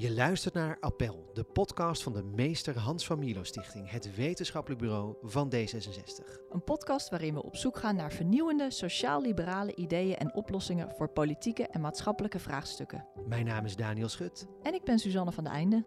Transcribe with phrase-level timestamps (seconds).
[0.00, 4.80] Je luistert naar Appel, de podcast van de Meester Hans van Milo Stichting, het wetenschappelijk
[4.80, 6.40] bureau van D66.
[6.50, 11.66] Een podcast waarin we op zoek gaan naar vernieuwende sociaal-liberale ideeën en oplossingen voor politieke
[11.66, 13.06] en maatschappelijke vraagstukken.
[13.26, 14.46] Mijn naam is Daniel Schut.
[14.62, 15.84] En ik ben Suzanne van de Einde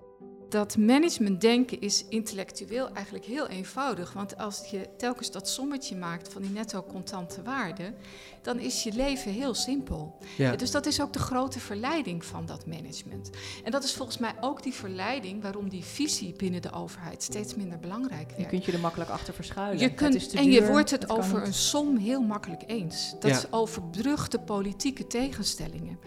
[0.54, 4.14] dat managementdenken is intellectueel eigenlijk heel eenvoudig.
[4.14, 7.94] Want als je telkens dat sommetje maakt van die netto contante waarde,
[8.42, 10.18] dan is je leven heel simpel.
[10.38, 10.56] Ja.
[10.56, 13.30] Dus dat is ook de grote verleiding van dat management.
[13.64, 17.56] En dat is volgens mij ook die verleiding waarom die visie binnen de overheid steeds
[17.56, 18.42] minder belangrijk wordt.
[18.42, 19.80] Je kunt je er makkelijk achter verschuilen.
[19.80, 23.16] Je kunt, en je wordt het, over een som heel makkelijk eens.
[23.20, 26.00] Dat is overbrugt de politieke tegenstellingen.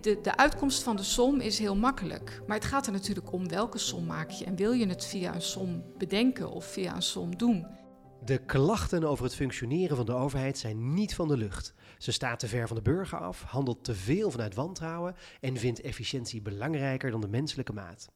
[0.00, 2.42] de, de uitkomst van de som is heel makkelijk.
[2.46, 5.04] Maar het gaat er natuurlijk om welke welke som maak je en wil je het
[5.04, 7.66] via een som bedenken of via een som doen?
[8.24, 11.74] De klachten over het functioneren van de overheid zijn niet van de lucht.
[11.98, 15.80] Ze staat te ver van de burger af, handelt te veel vanuit wantrouwen en vindt
[15.80, 18.08] efficiëntie belangrijker dan de menselijke maat.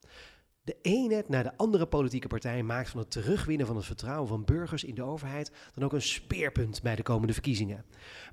[0.65, 4.45] De ene na de andere politieke partij maakt van het terugwinnen van het vertrouwen van
[4.45, 7.85] burgers in de overheid dan ook een speerpunt bij de komende verkiezingen.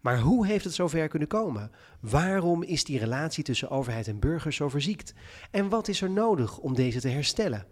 [0.01, 1.71] Maar hoe heeft het zover kunnen komen?
[1.99, 5.13] Waarom is die relatie tussen overheid en burgers zo verziekt?
[5.51, 7.65] En wat is er nodig om deze te herstellen?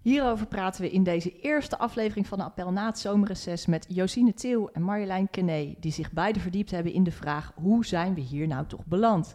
[0.00, 4.34] Hierover praten we in deze eerste aflevering van de Appel na het zomerreces met Josine
[4.34, 8.20] Til en Marjolein Kené, die zich beide verdiept hebben in de vraag hoe zijn we
[8.20, 9.34] hier nou toch beland?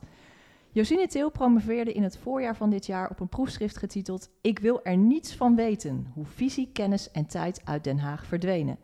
[0.77, 4.83] Josine Til promoveerde in het voorjaar van dit jaar op een proefschrift getiteld Ik wil
[4.83, 8.77] er niets van weten, hoe visie, kennis en tijd uit Den Haag verdwenen.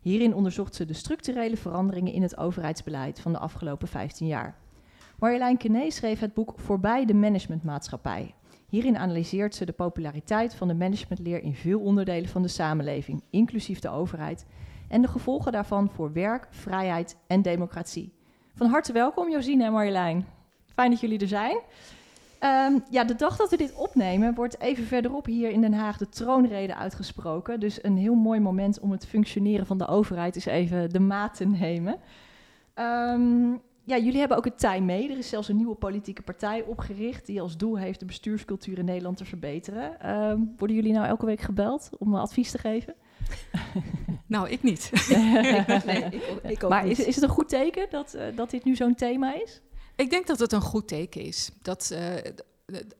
[0.00, 4.56] Hierin onderzocht ze de structurele veranderingen in het overheidsbeleid van de afgelopen 15 jaar.
[5.18, 8.34] Marjolein Kené schreef het boek Voorbij de managementmaatschappij.
[8.68, 13.78] Hierin analyseert ze de populariteit van de managementleer in veel onderdelen van de samenleving, inclusief
[13.78, 14.46] de overheid,
[14.88, 18.12] en de gevolgen daarvan voor werk, vrijheid en democratie.
[18.54, 20.40] Van harte welkom Josine en Marjolein.
[20.74, 21.56] Fijn dat jullie er zijn.
[22.42, 25.96] Ehm, ja, de dag dat we dit opnemen, wordt even verderop hier in Den Haag
[25.96, 27.60] de troonrede uitgesproken.
[27.60, 31.34] Dus een heel mooi moment om het functioneren van de overheid eens even de maat
[31.34, 31.96] te nemen.
[32.74, 33.50] Ehm,
[33.84, 35.10] ja, jullie hebben ook het tij mee.
[35.10, 38.84] Er is zelfs een nieuwe politieke partij opgericht die als doel heeft de bestuurscultuur in
[38.84, 40.00] Nederland te verbeteren.
[40.00, 42.94] Ehm, worden jullie nou elke week gebeld om advies te geven?
[44.26, 44.90] nou, ik niet.
[45.86, 48.64] nee, ik, ik ook maar Is, is het een goed teken dat, uh, dat dit
[48.64, 49.60] nu zo'n thema is?
[49.96, 51.50] Ik denk dat het een goed teken is.
[51.62, 51.98] Dat, uh,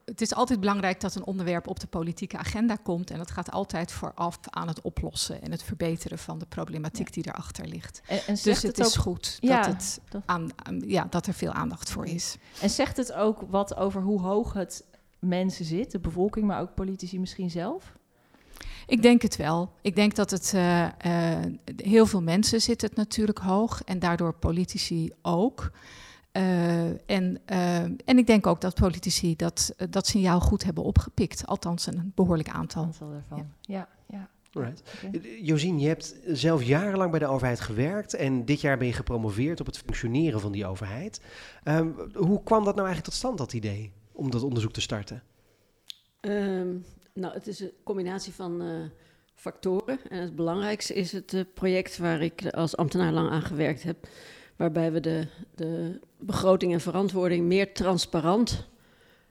[0.05, 3.11] het is altijd belangrijk dat een onderwerp op de politieke agenda komt.
[3.11, 7.27] En dat gaat altijd vooraf aan het oplossen en het verbeteren van de problematiek die
[7.27, 8.01] erachter ligt.
[8.07, 10.51] En, en dus het, is goed dat, het Aan,
[10.87, 12.37] ja, dat er veel aandacht voor is.
[12.61, 14.85] En zegt het ook wat over hoe hoog het
[15.19, 17.93] mensen zit, de bevolking, maar ook politici misschien zelf?
[18.87, 19.73] Ik denk het wel.
[19.81, 20.89] Ik denk dat het uh, uh,
[21.77, 25.71] heel veel mensen zit het natuurlijk hoog en daardoor politici ook.
[26.37, 31.47] Uh, en, uh, en ik denk ook dat politici dat, dat signaal goed hebben opgepikt.
[31.47, 32.85] Althans, een behoorlijk aantal.
[32.85, 33.53] aantal daarvan.
[33.61, 34.31] Ja, ja.
[34.53, 34.83] Right.
[35.05, 35.39] Okay.
[35.43, 39.61] Josien, je hebt zelf jarenlang bij de overheid gewerkt en dit jaar ben je gepromoveerd
[39.61, 41.21] op het functioneren van die overheid.
[41.65, 45.23] Um, hoe kwam dat nou eigenlijk tot stand, dat idee, om dat onderzoek te starten?
[46.21, 48.87] Um, nou, het is een combinatie van uh,
[49.35, 49.99] factoren.
[50.09, 54.09] En het belangrijkste is het project waar ik als ambtenaar lang aan gewerkt heb
[54.63, 58.69] waarbij we de, de begroting en verantwoording meer transparant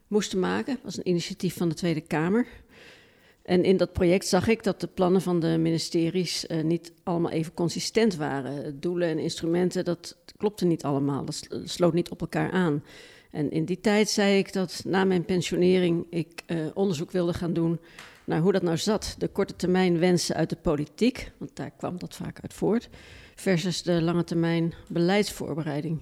[0.08, 0.74] moesten maken.
[0.74, 2.47] Dat was een initiatief van de Tweede Kamer.
[3.44, 7.31] En in dat project zag ik dat de plannen van de ministeries uh, niet allemaal
[7.31, 8.80] even consistent waren.
[8.80, 11.25] Doelen en instrumenten, dat klopte niet allemaal.
[11.25, 12.84] Dat sloot niet op elkaar aan.
[13.31, 17.53] En in die tijd zei ik dat na mijn pensionering ik uh, onderzoek wilde gaan
[17.53, 17.80] doen
[18.25, 19.16] naar hoe dat nou zat.
[19.18, 22.90] De korte termijn wensen uit de politiek, want daar kwam dat vaak uit voort
[23.41, 26.02] versus de lange termijn beleidsvoorbereiding.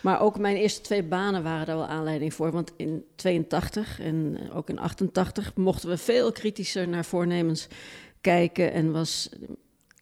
[0.00, 2.52] Maar ook mijn eerste twee banen waren daar wel aanleiding voor.
[2.52, 7.68] Want in 82 en ook in 88 mochten we veel kritischer naar voornemens
[8.20, 8.72] kijken.
[8.72, 9.28] En was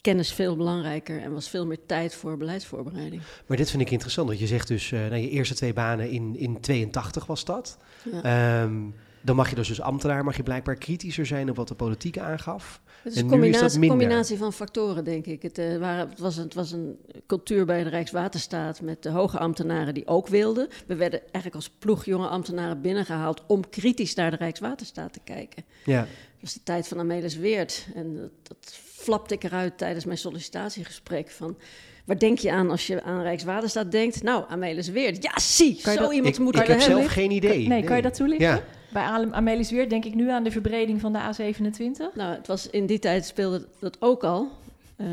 [0.01, 3.23] kennis veel belangrijker en was veel meer tijd voor beleidsvoorbereiding.
[3.47, 4.29] Maar dit vind ik interessant.
[4.29, 7.79] Dat je zegt dus, uh, nou, je eerste twee banen in, in 82 was dat.
[8.23, 8.63] Ja.
[8.63, 11.75] Um, dan mag je dus als ambtenaar mag je blijkbaar kritischer zijn op wat de
[11.75, 12.81] politiek aangaf.
[13.03, 15.43] Het is een combinatie, combinatie, van factoren, denk ik.
[15.43, 19.11] Het, uh, waren, het, was een, het, was een, cultuur bij de Rijkswaterstaat met de
[19.11, 20.69] hoge ambtenaren die ook wilden.
[20.87, 25.65] We werden eigenlijk als ploeg jonge ambtenaren binnengehaald om kritisch naar de Rijkswaterstaat te kijken.
[25.85, 26.01] Ja.
[26.01, 27.87] Dat was de tijd van Amelis Weert.
[27.95, 31.57] En dat, dat flapte ik eruit tijdens mijn sollicitatiegesprek van...
[32.05, 34.23] Waar denk je aan als je aan Rijkswaterstaat denkt?
[34.23, 35.23] Nou, Amelis Weert.
[35.23, 37.69] Ja, zie, zo dat, iemand moet ik, Ik heb zelf geen idee.
[37.69, 38.47] nee, kan je dat toelichten?
[38.47, 38.63] Ja.
[38.93, 42.15] Bij Amelis Weert denk ik nu aan de verbreding van de A27.
[42.15, 44.51] Nou, het was in die tijd speelde dat ook al.
[44.97, 45.09] Uh,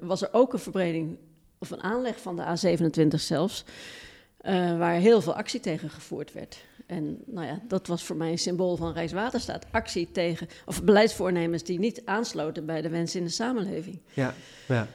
[0.00, 1.16] was er ook een verbreding,
[1.58, 3.64] of een aanleg van de A27 zelfs,
[4.42, 6.64] uh, waar heel veel actie tegen gevoerd werd.
[6.86, 9.66] En nou ja, dat was voor mij een symbool van Rijkswaterstaat.
[9.70, 13.98] Actie tegen, of beleidsvoornemens die niet aansloten bij de wensen in de samenleving.
[14.12, 14.34] Ja,
[14.66, 14.88] ja.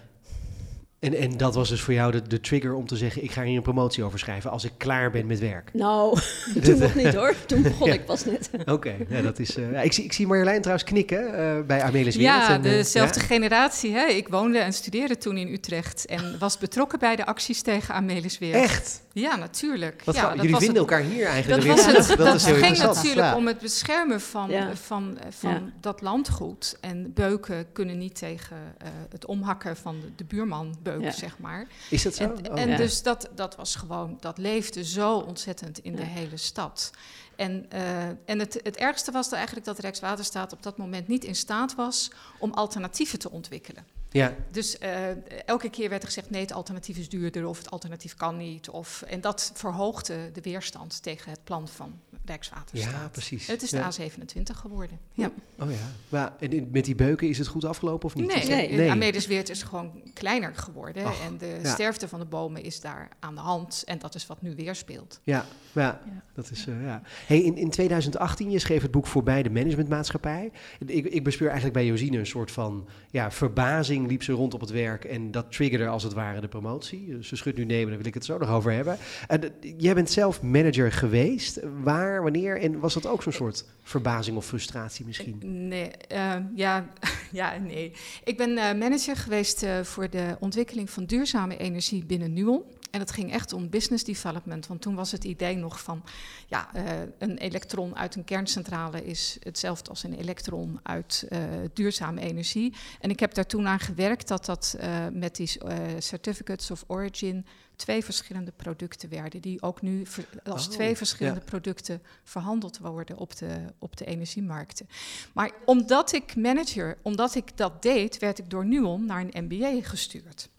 [1.03, 3.43] En, en dat was dus voor jou de, de trigger om te zeggen: ik ga
[3.43, 5.69] hier een promotie over schrijven als ik klaar ben met werk.
[5.73, 6.19] Nou,
[6.63, 7.35] toen nog niet hoor.
[7.45, 8.49] Toen begon ik pas net.
[8.65, 9.57] Oké, ja, dat is.
[9.57, 12.47] Uh, ja, ik, zie, ik zie Marjolein trouwens knikken uh, bij Amelis Wereld.
[12.47, 13.25] Ja, en, uh, dezelfde ja?
[13.25, 13.93] generatie.
[13.93, 14.05] Hè?
[14.05, 18.39] Ik woonde en studeerde toen in Utrecht en was betrokken bij de acties tegen Amelis
[18.39, 18.63] Wereld.
[18.63, 19.01] Echt?
[19.13, 20.01] Ja, natuurlijk.
[20.03, 21.65] Wat ja, jullie vinden elkaar hier eigenlijk.
[21.65, 24.75] Dat, was het, dat, dat ging natuurlijk om het beschermen van, ja.
[24.75, 25.61] van, van ja.
[25.79, 26.77] dat landgoed.
[26.81, 31.67] En beuken kunnen niet tegen uh, het omhakken van de, de buurman beuken, zeg maar.
[31.89, 32.23] Is dat zo?
[32.23, 32.59] En, oh.
[32.59, 36.91] en dus dat, dat was gewoon, dat leefde zo ontzettend in de hele stad.
[37.35, 41.23] En, uh, en het, het ergste was er eigenlijk dat Rijkswaterstaat op dat moment niet
[41.23, 43.85] in staat was om alternatieven te ontwikkelen.
[44.13, 44.35] Ja.
[44.51, 48.15] Dus uh, elke keer werd er gezegd: nee, het alternatief is duurder of het alternatief
[48.15, 48.69] kan niet.
[48.69, 52.91] Of, en dat verhoogde de weerstand tegen het plan van Rijkswaterstaat.
[52.91, 53.47] Ja, precies.
[53.47, 53.91] Het is de ja.
[53.91, 54.99] A27 geworden.
[55.13, 55.31] Ja.
[55.59, 55.77] Oh ja.
[56.09, 58.27] Maar en met die beuken is het goed afgelopen of niet?
[58.27, 58.71] Nee, nee.
[58.71, 58.89] nee.
[58.89, 61.05] Amedesweert is gewoon kleiner geworden.
[61.05, 61.73] Ach, en de ja.
[61.73, 63.83] sterfte van de bomen is daar aan de hand.
[63.85, 65.19] En dat is wat nu weer speelt.
[65.23, 66.23] Ja, ja, ja.
[66.33, 67.01] dat is uh, ja.
[67.25, 70.51] Hey, in, in 2018, je schreef het boek Voorbij de Managementmaatschappij.
[70.85, 74.61] Ik, ik bespeur eigenlijk bij Josine een soort van ja, verbazing liep ze rond op
[74.61, 77.17] het werk en dat triggerde als het ware de promotie.
[77.21, 78.97] Ze schudt nu nemen, daar wil ik het zo nog over hebben.
[79.27, 79.41] En,
[79.77, 81.59] jij bent zelf manager geweest.
[81.83, 85.67] Waar, wanneer en was dat ook zo'n soort verbazing of frustratie misschien?
[85.67, 86.89] Nee, uh, ja,
[87.31, 87.91] ja, nee.
[88.23, 92.63] Ik ben uh, manager geweest uh, voor de ontwikkeling van duurzame energie binnen Nuon.
[92.93, 94.67] En het ging echt om business development.
[94.67, 96.03] Want toen was het idee nog van,
[96.47, 96.83] ja, uh,
[97.17, 101.39] een elektron uit een kerncentrale is hetzelfde als een elektron uit uh,
[101.73, 102.73] duurzame energie.
[102.99, 105.49] En ik heb daar toen aan gewerkt dat dat uh, met die
[105.97, 107.45] certificates of origin
[107.75, 110.05] twee verschillende producten werden, die ook nu
[110.43, 111.45] als oh, twee verschillende ja.
[111.45, 114.87] producten verhandeld worden op de, op de energiemarkten.
[115.33, 119.81] Maar omdat ik manager, omdat ik dat deed, werd ik door Nuon naar een MBA
[119.81, 120.49] gestuurd.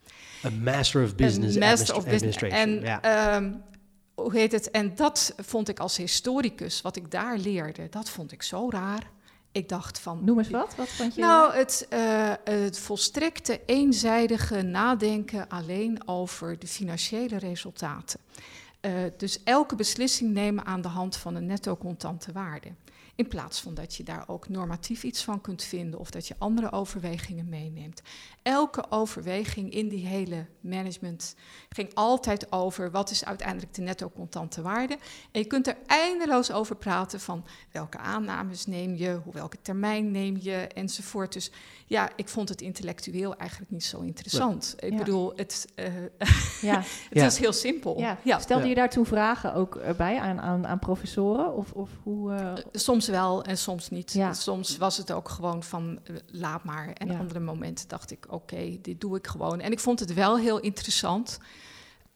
[0.45, 2.61] Een Master of Business, master of Administration.
[2.61, 3.37] En, ja.
[3.37, 3.63] um,
[4.15, 4.71] hoe heet het?
[4.71, 9.11] En dat vond ik als historicus, wat ik daar leerde, dat vond ik zo raar.
[9.53, 10.25] Ik dacht van.
[10.25, 10.75] Noem eens wat.
[10.77, 11.21] Wat vond je?
[11.21, 18.21] Nou, het, uh, het volstrekte eenzijdige nadenken alleen over de financiële resultaten.
[18.81, 22.69] Uh, dus elke beslissing nemen aan de hand van een netto contante waarde.
[23.17, 26.35] In plaats van dat je daar ook normatief iets van kunt vinden of dat je
[26.39, 28.03] andere overwegingen meeneemt.
[28.43, 31.35] Elke overweging in die hele management
[31.69, 34.99] ging altijd over wat is uiteindelijk de netto contante waarde.
[35.33, 40.11] En je kunt er eindeloos over praten van welke aannames neem je, hoe welke termijn
[40.11, 41.33] neem je enzovoort.
[41.33, 41.51] Dus
[41.87, 44.75] ja, ik vond het intellectueel eigenlijk niet zo interessant.
[44.77, 44.87] Ja.
[44.87, 45.85] Ik bedoel, het, uh,
[46.61, 46.77] ja.
[46.83, 47.27] het ja.
[47.27, 47.99] is heel simpel.
[48.23, 48.39] Ja.
[48.39, 51.57] Stelde je daar toen vragen ook bij aan, aan, aan professoren?
[51.57, 52.53] Of, of hoe, uh...
[52.73, 54.21] Soms wel en soms niet.
[54.33, 56.93] Soms was het ook gewoon van uh, laat maar.
[56.93, 59.61] En andere momenten dacht ik, oké, okay, dit doe ik gewoon.
[59.61, 61.39] En ik vond het wel heel interessant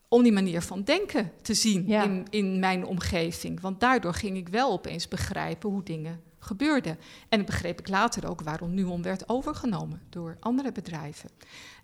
[0.09, 2.03] om die manier van denken te zien ja.
[2.03, 3.61] in, in mijn omgeving.
[3.61, 6.99] Want daardoor ging ik wel opeens begrijpen hoe dingen gebeurden.
[7.29, 11.31] En begreep ik later ook waarom Nuon werd overgenomen door andere bedrijven.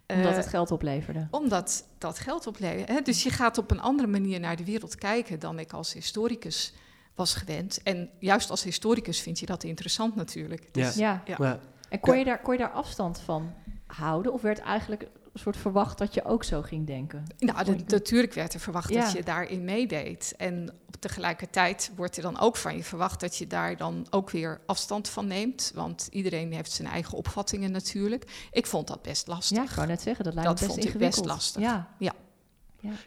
[0.06, 1.26] Omdat uh, het geld opleverde.
[1.30, 2.92] Omdat dat geld opleverde.
[2.92, 3.00] Hè?
[3.00, 6.74] Dus je gaat op een andere manier naar de wereld kijken dan ik als historicus
[7.14, 7.82] was gewend.
[7.82, 10.74] En juist als historicus vind je dat interessant natuurlijk.
[10.74, 11.22] Dus, ja.
[11.24, 11.36] ja.
[11.38, 11.58] ja.
[11.88, 13.52] En kon je, daar, kon je daar afstand van
[13.86, 14.32] houden?
[14.32, 17.24] Of werd eigenlijk soort verwacht dat je ook zo ging denken?
[17.38, 19.00] Nou, natuurlijk werd er verwacht ja.
[19.00, 20.34] dat je daarin meedeed.
[20.36, 24.60] En tegelijkertijd wordt er dan ook van je verwacht dat je daar dan ook weer
[24.66, 25.72] afstand van neemt.
[25.74, 28.48] Want iedereen heeft zijn eigen opvattingen natuurlijk.
[28.50, 29.56] Ik vond dat best lastig.
[29.56, 31.62] Ja, ik wou net zeggen, dat lijkt dat me best vond ik best lastig.
[31.62, 31.88] Ja.
[31.98, 32.12] ja.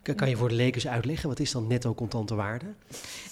[0.04, 0.14] Ja.
[0.14, 2.66] Kan je voor de lekers uitleggen, wat is dan netto contante waarde?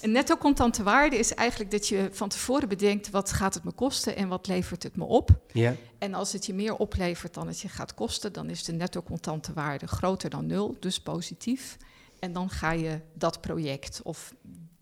[0.02, 3.10] Een netto contante waarde is eigenlijk dat je van tevoren bedenkt...
[3.10, 5.30] wat gaat het me kosten en wat levert het me op?
[5.52, 5.76] Ja.
[5.98, 8.34] En als het je meer oplevert dan het je gaat kosten...
[8.34, 11.78] dan is de netto contante waarde groter dan nul, dus positief.
[12.20, 14.34] En dan ga je dat project of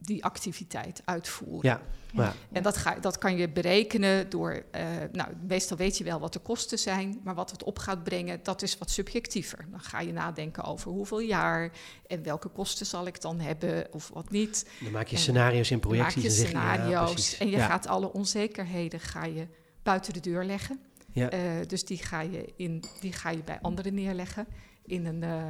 [0.03, 1.69] die activiteit uitvoeren.
[1.69, 1.81] Ja.
[2.13, 2.33] Ja.
[2.51, 4.81] En dat, ga, dat kan je berekenen door, uh,
[5.11, 8.39] nou, meestal weet je wel wat de kosten zijn, maar wat het op gaat brengen,
[8.43, 9.65] dat is wat subjectiever.
[9.71, 11.71] Dan ga je nadenken over hoeveel jaar
[12.07, 14.69] en welke kosten zal ik dan hebben of wat niet.
[14.81, 16.41] Dan maak je scenario's in projecties.
[16.41, 19.47] Dan maak je en scenario's ja, en je gaat alle onzekerheden ga je
[19.83, 20.79] buiten de deur leggen.
[21.11, 21.33] Ja.
[21.33, 24.47] Uh, dus die ga, je in, die ga je bij anderen neerleggen
[24.85, 25.43] in, een, uh,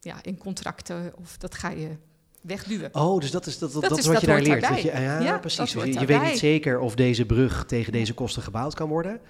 [0.00, 1.96] ja, in contracten of dat ga je
[2.46, 2.88] wegduwen.
[2.92, 4.68] Oh, dus dat is, dat, dat, dat, dat is wat je daar leert.
[4.68, 5.72] Dat je, ja, ja, precies.
[5.72, 9.20] Je, je weet niet zeker of deze brug tegen deze kosten gebouwd kan worden.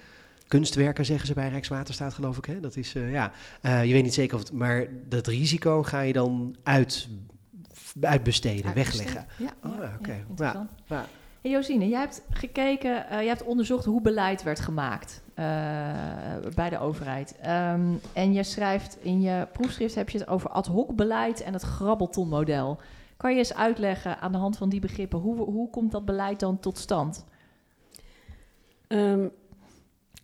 [0.48, 2.44] Kunstwerken zeggen ze bij Rijkswaterstaat, geloof ik.
[2.44, 2.60] Hè?
[2.60, 3.32] Dat is, uh, ja.
[3.62, 7.08] Uh, je weet niet zeker of het, maar dat risico ga je dan uit
[8.00, 9.26] uitbesteden, wegleggen.
[9.38, 9.52] Ja.
[9.64, 10.24] Oh, ja, oké.
[10.28, 10.70] interessant.
[10.86, 11.06] Ja.
[11.40, 15.44] Hey Josine, jij hebt gekeken, uh, jij hebt onderzocht hoe beleid werd gemaakt uh,
[16.54, 17.34] bij de overheid.
[17.46, 21.52] Um, en je schrijft in je proefschrift heb je het over ad hoc beleid en
[21.52, 22.78] het grabbeltonmodel.
[23.24, 26.40] Kan je eens uitleggen aan de hand van die begrippen, hoe, hoe komt dat beleid
[26.40, 27.24] dan tot stand?
[28.88, 29.30] Um,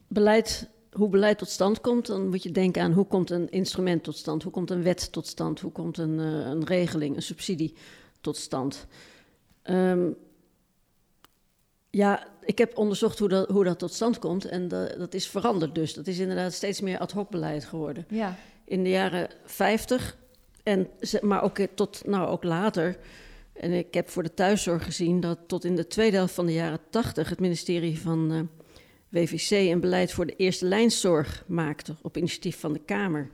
[0.09, 4.03] beleid, hoe beleid tot stand komt, dan moet je denken aan hoe komt een instrument
[4.03, 7.23] tot stand, hoe komt een wet tot stand, hoe komt een, uh, een regeling, een
[7.23, 7.75] subsidie
[8.21, 8.87] tot stand.
[9.65, 10.17] Um,
[11.91, 15.29] ja, ik heb onderzocht hoe dat, hoe dat tot stand komt en dat, dat is
[15.29, 15.95] veranderd dus.
[15.95, 18.05] Dat is inderdaad steeds meer ad hoc beleid geworden.
[18.09, 18.37] Ja.
[18.65, 20.17] In de jaren 50,
[20.63, 20.89] en,
[21.21, 22.97] maar ook tot nou, ook later.
[23.53, 26.53] En ik heb voor de thuiszorg gezien dat tot in de tweede helft van de
[26.53, 28.41] jaren 80 het ministerie van uh,
[29.09, 33.31] WVC een beleid voor de eerste lijnzorg maakte op initiatief van de Kamer.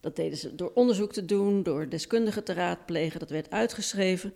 [0.00, 3.20] Dat deden ze door onderzoek te doen, door deskundigen te raadplegen.
[3.20, 4.32] Dat werd uitgeschreven.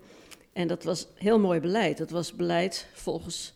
[0.52, 1.98] En dat was heel mooi beleid.
[1.98, 3.54] Dat was beleid volgens,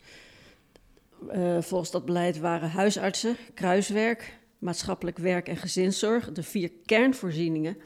[1.33, 7.77] uh, volgens dat beleid waren huisartsen, kruiswerk, maatschappelijk werk en gezinszorg de vier kernvoorzieningen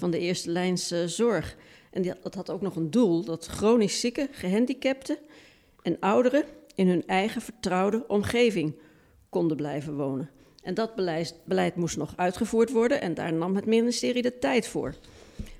[0.00, 1.56] van de eerste lijns uh, zorg.
[1.90, 5.18] En dat had ook nog een doel dat chronisch zieken, gehandicapten
[5.82, 8.74] en ouderen in hun eigen vertrouwde omgeving
[9.28, 10.30] konden blijven wonen.
[10.62, 14.68] En dat beleid, beleid moest nog uitgevoerd worden en daar nam het ministerie de tijd
[14.68, 14.94] voor.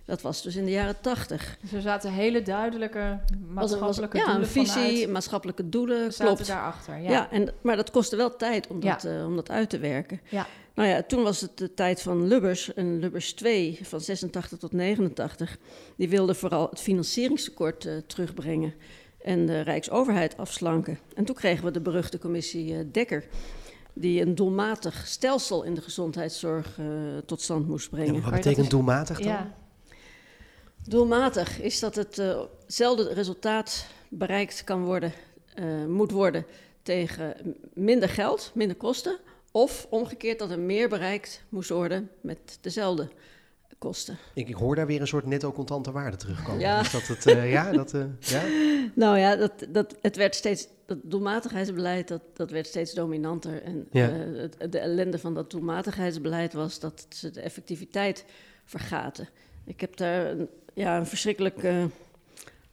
[0.04, 1.59] Dat was dus in de jaren tachtig.
[1.61, 3.18] Dus er zaten hele duidelijke
[3.49, 5.11] maatschappelijke was, ja, doelen een visie, vanuit.
[5.11, 6.47] maatschappelijke doelen, zaten klopt.
[6.47, 7.11] daarachter, ja.
[7.11, 8.92] Ja, en, maar dat kostte wel tijd om, Ja.
[8.92, 10.20] dat, eh, om dat uit te werken.
[10.28, 10.47] Ja.
[10.81, 14.73] Nou ja, toen was het de tijd van Lubbers, en Lubbers 2 van 86 tot
[14.73, 15.59] 89.
[15.97, 18.75] Die wilde vooral het financieringstekort eh, terugbrengen
[19.23, 20.99] en de Rijksoverheid afslanken.
[21.15, 23.25] En toen kregen we de beruchte commissie eh, Dekker,
[23.93, 26.87] die een doelmatig stelsel in de gezondheidszorg eh,
[27.27, 28.23] tot stand moest En brengen.
[28.23, 29.27] wat betekent doelmatig dan?
[29.27, 29.55] Ja.
[30.89, 32.17] Doelmatig is dat het
[32.67, 35.13] hetzelfde resultaat bereikt kan worden,
[35.55, 36.47] eh, moet worden
[36.83, 37.35] tegen
[37.75, 39.19] minder geld, minder kosten.
[39.50, 43.09] Of omgekeerd dat er meer bereikt moest worden met dezelfde
[43.78, 44.19] kosten.
[44.35, 46.61] Ik, ik hoor daar weer een soort netto contante waarde terugkomen.
[46.61, 46.80] Ja.
[46.80, 48.42] Is dat het, eh, ja, dat, eh, ja?
[48.95, 53.62] Nou ja, dat, dat, het werd steeds, dat doelmatigheidsbeleid dat, dat werd steeds dominanter.
[53.62, 54.09] En Ja.
[54.11, 58.25] eh, het, de ellende van dat doelmatigheidsbeleid was dat ze de effectiviteit
[58.64, 59.28] vergaten.
[59.64, 61.62] Ik heb daar een, ja, een verschrikkelijk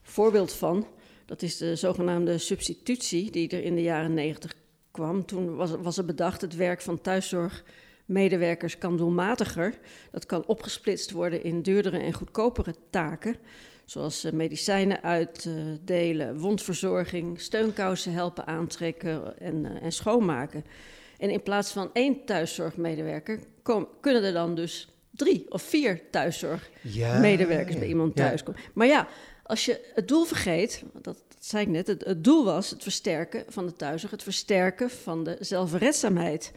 [0.01, 0.87] voorbeeld van.
[1.25, 4.53] Dat is de zogenaamde substitutie die er in de jaren negentig
[4.97, 5.25] kwam.
[5.25, 9.79] Toen was, was er bedacht het werk van thuiszorgmedewerkers kan doelmatiger.
[10.11, 13.35] Dat kan opgesplitst worden in duurdere en goedkopere taken.
[13.85, 20.65] Zoals eh, medicijnen uitdelen, wondverzorging, steunkousen helpen aantrekken en, eh, en schoonmaken.
[21.17, 27.73] En in plaats van één thuiszorgmedewerker kom- kunnen er dan dus drie of vier thuiszorgmedewerkers
[27.73, 27.79] ja.
[27.79, 28.61] bij iemand thuis komen.
[28.73, 29.07] Maar ja,
[29.47, 33.43] als je het doel vergeet, dat, dat zei ik net, het, doel was het versterken
[33.47, 36.51] van de thuiszorg, het versterken van de zelfredzaamheid.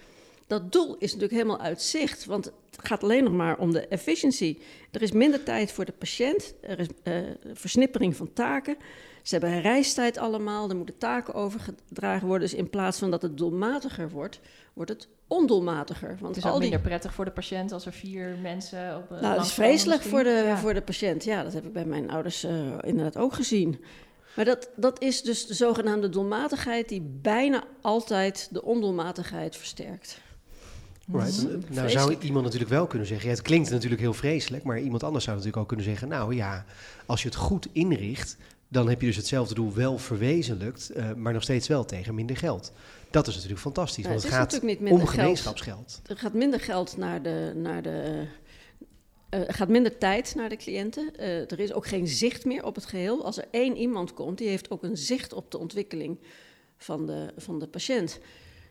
[0.46, 3.86] Dat doel is natuurlijk helemaal uit zicht, want het gaat alleen nog maar om de
[3.86, 4.58] efficiency.
[4.90, 7.14] Er is minder tijd voor de patiënt, er is eh,
[7.52, 8.76] versnippering van taken.
[9.22, 12.48] Ze hebben reistijd allemaal, er moeten taken overgedragen worden.
[12.48, 14.40] Dus in plaats van dat het doelmatiger wordt,
[14.72, 16.16] wordt het ondoelmatiger.
[16.20, 19.10] Want Het is al die minder prettig voor de patiënt als er vier mensen op
[19.10, 20.42] nou, een dat is vreselijk voor de.
[20.46, 20.56] Ja.
[20.58, 21.24] voor de patiënt.
[21.24, 23.84] Ja, dat heb ik bij mijn ouders eh, inderdaad ook gezien.
[24.36, 30.20] Maar dat, dat is dus de zogenaamde doelmatigheid die bijna altijd de ondoelmatigheid versterkt.
[31.12, 31.46] Right.
[31.68, 35.02] Nou zou iemand natuurlijk wel kunnen zeggen, ja, het klinkt natuurlijk heel vreselijk, maar iemand
[35.02, 36.64] anders zou natuurlijk ook kunnen zeggen, nou ja,
[37.06, 38.36] als je het goed inricht,
[38.68, 42.36] dan heb je dus hetzelfde doel wel verwezenlijkt, eh, maar nog steeds wel tegen minder
[42.36, 42.72] geld.
[43.10, 45.20] Dat is natuurlijk fantastisch, want het gaat natuurlijk niet minder om geld.
[45.20, 46.00] gemeenschapsgeld.
[46.06, 47.52] Er gaat minder geld naar de.
[47.54, 48.26] Naar de
[49.30, 51.16] eh, gaat minder tijd naar de cliënten.
[51.16, 53.24] Eh, er is ook geen zicht meer op het geheel.
[53.24, 56.18] Als er één iemand komt, die heeft ook een zicht op de ontwikkeling
[56.76, 58.18] van de, van de patiënt.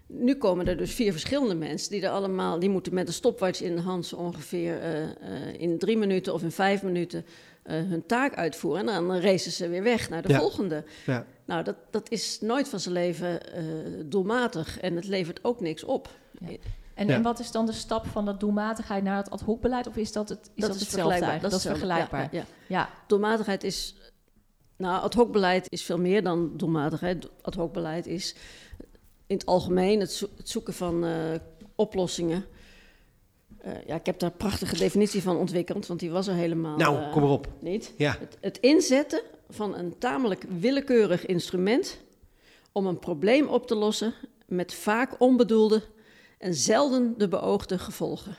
[0.08, 3.62] Nu komen er dus vier verschillende mensen die er allemaal, die moeten met een stopwatch
[3.62, 7.25] in de hand zo ongeveer eh, in drie minuten of in vijf minuten
[7.63, 8.79] hun taak uitvoeren.
[8.79, 10.39] En dan racen ze weer weg naar de Ja.
[10.39, 10.84] volgende.
[11.05, 11.25] Ja.
[11.50, 13.63] Nou, dat, dat is nooit van zijn leven eh,
[14.06, 16.10] doelmatig en het levert ook niks op.
[16.94, 17.13] En, Ja.
[17.15, 19.88] en wat is dan de stap van dat doelmatigheid naar het ad hoc beleid?
[19.88, 21.41] Of is dat, het, is dat, hetzelfde eigenlijk?
[21.41, 21.79] Dat is hetzelfde.
[21.86, 22.22] vergelijkbaar.
[22.22, 22.77] Ja, ja, ja.
[22.79, 23.96] Ja, Doelmatigheid is.
[24.77, 27.29] Nou, ad hoc beleid is veel meer dan doelmatigheid.
[27.41, 28.36] Ad hoc beleid is
[29.27, 31.12] in het algemeen het, zo- het zoeken van eh,
[31.75, 32.46] oplossingen.
[33.58, 36.77] Eh, ja, ik heb daar een prachtige definitie van ontwikkeld, want die was er helemaal
[36.77, 37.48] Nou, eh, kom erop.
[37.60, 37.94] niet.
[37.98, 42.01] Ja, Het, het inzetten van een tamelijk willekeurig instrument
[42.72, 44.13] om een probleem op te lossen
[44.46, 45.82] met vaak onbedoelde
[46.38, 48.36] en zelden de beoogde gevolgen.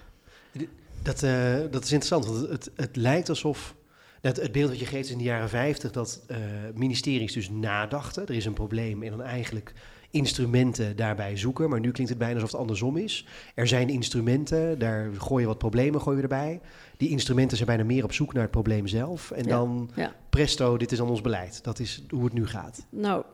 [1.02, 3.74] dat, eh, dat is interessant, want het, het lijkt alsof
[4.20, 6.36] Het, het beeld wat je geeft in de jaren 50 dat uh,
[6.74, 8.26] ministeries dus nadachten.
[8.26, 9.72] Er is een probleem en dan eigenlijk
[10.10, 11.70] instrumenten daarbij zoeken.
[11.70, 13.26] Maar nu klinkt het bijna alsof het andersom is.
[13.54, 16.60] Er zijn instrumenten, daar gooi je wat problemen gooi je erbij.
[16.96, 19.30] Die instrumenten zijn bijna meer op zoek naar het probleem zelf.
[19.30, 19.90] En dan
[20.30, 21.64] presto, dit is dan ons beleid.
[21.64, 22.86] Dat is hoe het nu gaat.
[22.88, 23.24] Nou,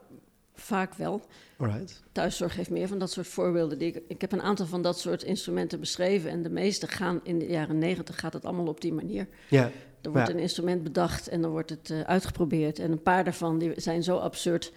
[0.55, 1.21] vaak wel.
[1.57, 2.03] Alright.
[2.13, 3.79] Thuiszorg heeft meer van dat soort voorbeelden.
[3.79, 6.31] Die ik, ik heb een aantal van dat soort instrumenten beschreven.
[6.31, 9.29] En de meeste gaan in de jaren negentig gaat het allemaal op die manier.
[9.49, 9.71] Ja.
[10.03, 12.79] Er wordt een instrument bedacht en dan wordt het uh, uitgeprobeerd.
[12.79, 14.73] En een paar daarvan die zijn zo absurd.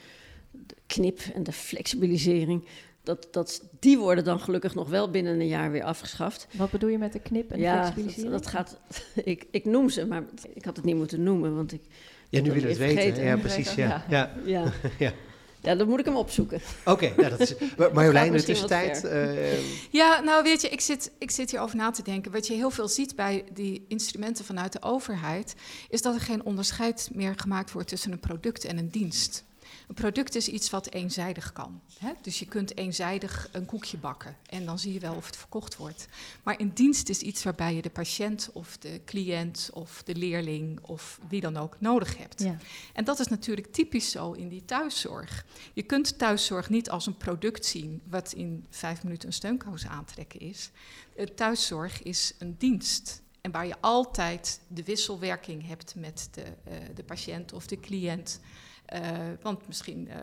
[0.69, 2.63] De knip en de flexibilisering.
[3.03, 6.47] Dat, dat, die worden dan gelukkig nog wel binnen een jaar weer afgeschaft.
[6.51, 8.31] Wat bedoel je met de knip en de ja, flexibilisering?
[8.31, 8.79] Dat, dat gaat,
[9.23, 10.23] ik, ik noem ze, maar
[10.53, 11.81] ik had het niet moeten noemen, want ik...
[12.29, 13.23] Ja, nu wil het weten.
[13.23, 13.73] Ja, precies.
[13.73, 14.05] Ja.
[14.09, 14.33] Ja.
[14.45, 14.63] Ja.
[14.99, 15.13] ja.
[15.61, 15.75] ja.
[15.75, 16.61] dan moet ik hem opzoeken.
[16.85, 17.55] Oké, nou, dat is...
[17.93, 19.03] Marjolein, in de tussentijd...
[19.03, 22.31] Uh, ja, nou weet je, ik zit, ik zit hier over na te denken.
[22.31, 25.55] Wat je heel veel ziet bij die instrumenten vanuit de overheid...
[25.89, 29.43] is dat er geen onderscheid meer gemaakt wordt tussen een product en een dienst.
[29.89, 31.81] Een product is iets wat eenzijdig kan.
[31.99, 32.11] Hè?
[32.21, 35.77] Dus je kunt eenzijdig een koekje bakken en dan zie je wel of het verkocht
[35.77, 36.07] wordt.
[36.43, 40.79] Maar een dienst is iets waarbij je de patiënt of de cliënt of de leerling
[40.81, 42.43] of wie dan ook nodig hebt.
[42.43, 42.57] Ja.
[42.93, 45.45] En dat is natuurlijk typisch zo in die thuiszorg.
[45.73, 50.39] Je kunt thuiszorg niet als een product zien wat in vijf minuten een steunkous aantrekken
[50.39, 50.71] is.
[51.35, 53.21] Thuiszorg is een dienst.
[53.41, 58.39] En waar je altijd de wisselwerking hebt met de, uh, de patiënt of de cliënt.
[58.93, 58.99] Uh,
[59.41, 60.15] want misschien uh,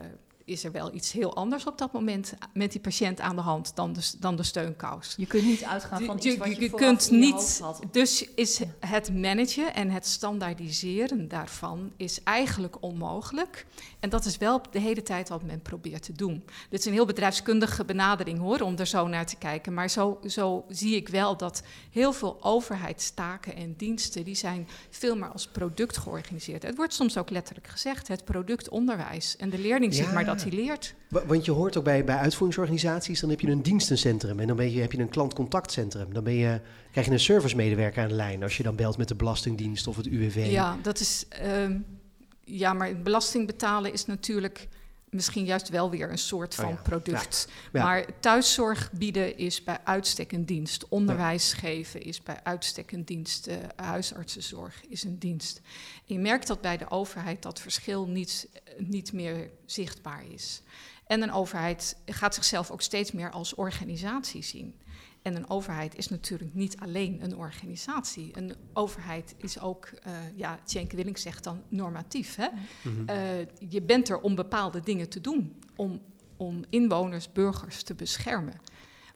[0.47, 3.75] is er wel iets heel anders op dat moment met die patiënt aan de hand
[3.75, 5.13] dan de, dan de steunkous.
[5.17, 7.61] Je kunt niet uitgaan van iets wat je, je kunt niet.
[7.91, 13.65] Dus is het managen en het standaardiseren daarvan is eigenlijk onmogelijk.
[13.99, 16.43] En dat is wel de hele tijd wat men probeert te doen.
[16.69, 19.73] Dit is een heel bedrijfskundige benadering hoor, om er zo naar te kijken.
[19.73, 25.15] Maar zo, zo zie ik wel dat heel veel overheidstaken en diensten, die zijn veel
[25.15, 26.63] meer als product georganiseerd.
[26.63, 29.35] Het wordt soms ook letterlijk gezegd, het product onderwijs.
[29.37, 30.95] En de leerling ziet maar dat hij leert.
[31.09, 34.71] Want je hoort ook bij, bij uitvoeringsorganisaties, dan heb je een dienstencentrum en dan ben
[34.71, 36.13] je, heb je een klantcontactcentrum.
[36.13, 39.07] Dan ben je, krijg je een servicemedewerker aan de lijn als je dan belt met
[39.07, 40.47] de Belastingdienst of het UWV.
[40.49, 41.85] Ja, dat is, um,
[42.43, 44.67] ja maar belasting betalen is natuurlijk
[45.09, 47.47] misschien juist wel weer een soort van oh product.
[47.71, 50.87] Maar thuiszorg bieden is bij uitstek een dienst.
[50.87, 53.47] Onderwijs geven is bij uitstek een dienst.
[53.47, 55.61] Uh, huisartsenzorg is een dienst.
[56.07, 60.61] Je merkt dat bij de overheid dat verschil niet, niet meer zichtbaar is.
[61.07, 64.75] En een overheid gaat zichzelf ook steeds meer als organisatie zien.
[65.21, 68.37] En een overheid is natuurlijk niet alleen een organisatie.
[68.37, 72.35] Een overheid is ook, uh, ja, Tjenke Willink zegt dan normatief.
[72.35, 72.47] Hè?
[72.81, 73.09] Mhm.
[73.09, 76.01] uh, je bent er om bepaalde dingen te doen, om,
[76.37, 78.61] om inwoners, burgers te beschermen.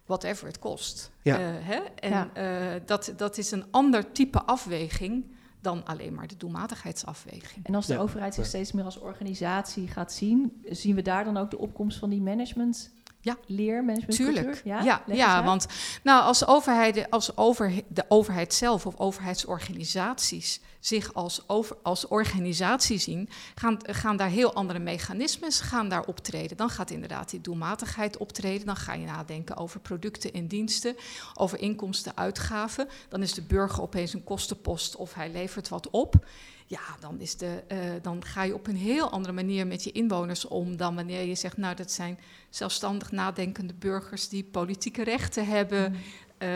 [0.06, 1.12] Whatever het kost.
[1.22, 1.40] Ja.
[1.40, 1.80] Uh, hè?
[1.96, 2.80] En ja.
[2.86, 5.26] dat, dat is een ander type afweging
[5.62, 7.66] dan alleen maar de doelmatigheidsafweging.
[7.66, 11.38] En als de overheid zich steeds meer als organisatie gaat zien, zien we daar dan
[11.38, 13.38] ook de opkomst van die management ja.
[13.46, 14.62] leermanagement Tuurlijk.
[14.64, 15.68] Ja, ja, ja want
[16.04, 22.98] nou, als, overheid, als over, de overheid zelf of overheidsorganisaties zich als, over, als organisatie
[22.98, 26.58] zien, gaan, gaan daar heel andere mechanismes gaan daar optreden.
[26.58, 28.66] Dan gaat inderdaad die doelmatigheid optreden.
[28.66, 30.96] Dan ga je nadenken over producten en diensten,
[31.34, 32.88] over inkomsten, uitgaven.
[33.10, 36.26] Dan is de burger opeens een kostenpost of hij levert wat op.
[36.68, 39.92] Ja, dan, is de, uh, dan ga je op een heel andere manier met je
[39.92, 45.48] inwoners om dan wanneer je zegt, nou dat zijn zelfstandig nadenkende burgers die politieke rechten
[45.48, 45.96] hebben,
[46.44, 46.50] uh,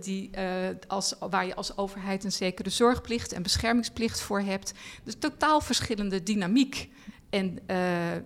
[0.00, 0.44] die, uh,
[0.86, 4.72] als, waar je als overheid een zekere zorgplicht en beschermingsplicht voor hebt.
[5.04, 6.90] Dus totaal verschillende dynamiek.
[7.30, 7.76] En uh,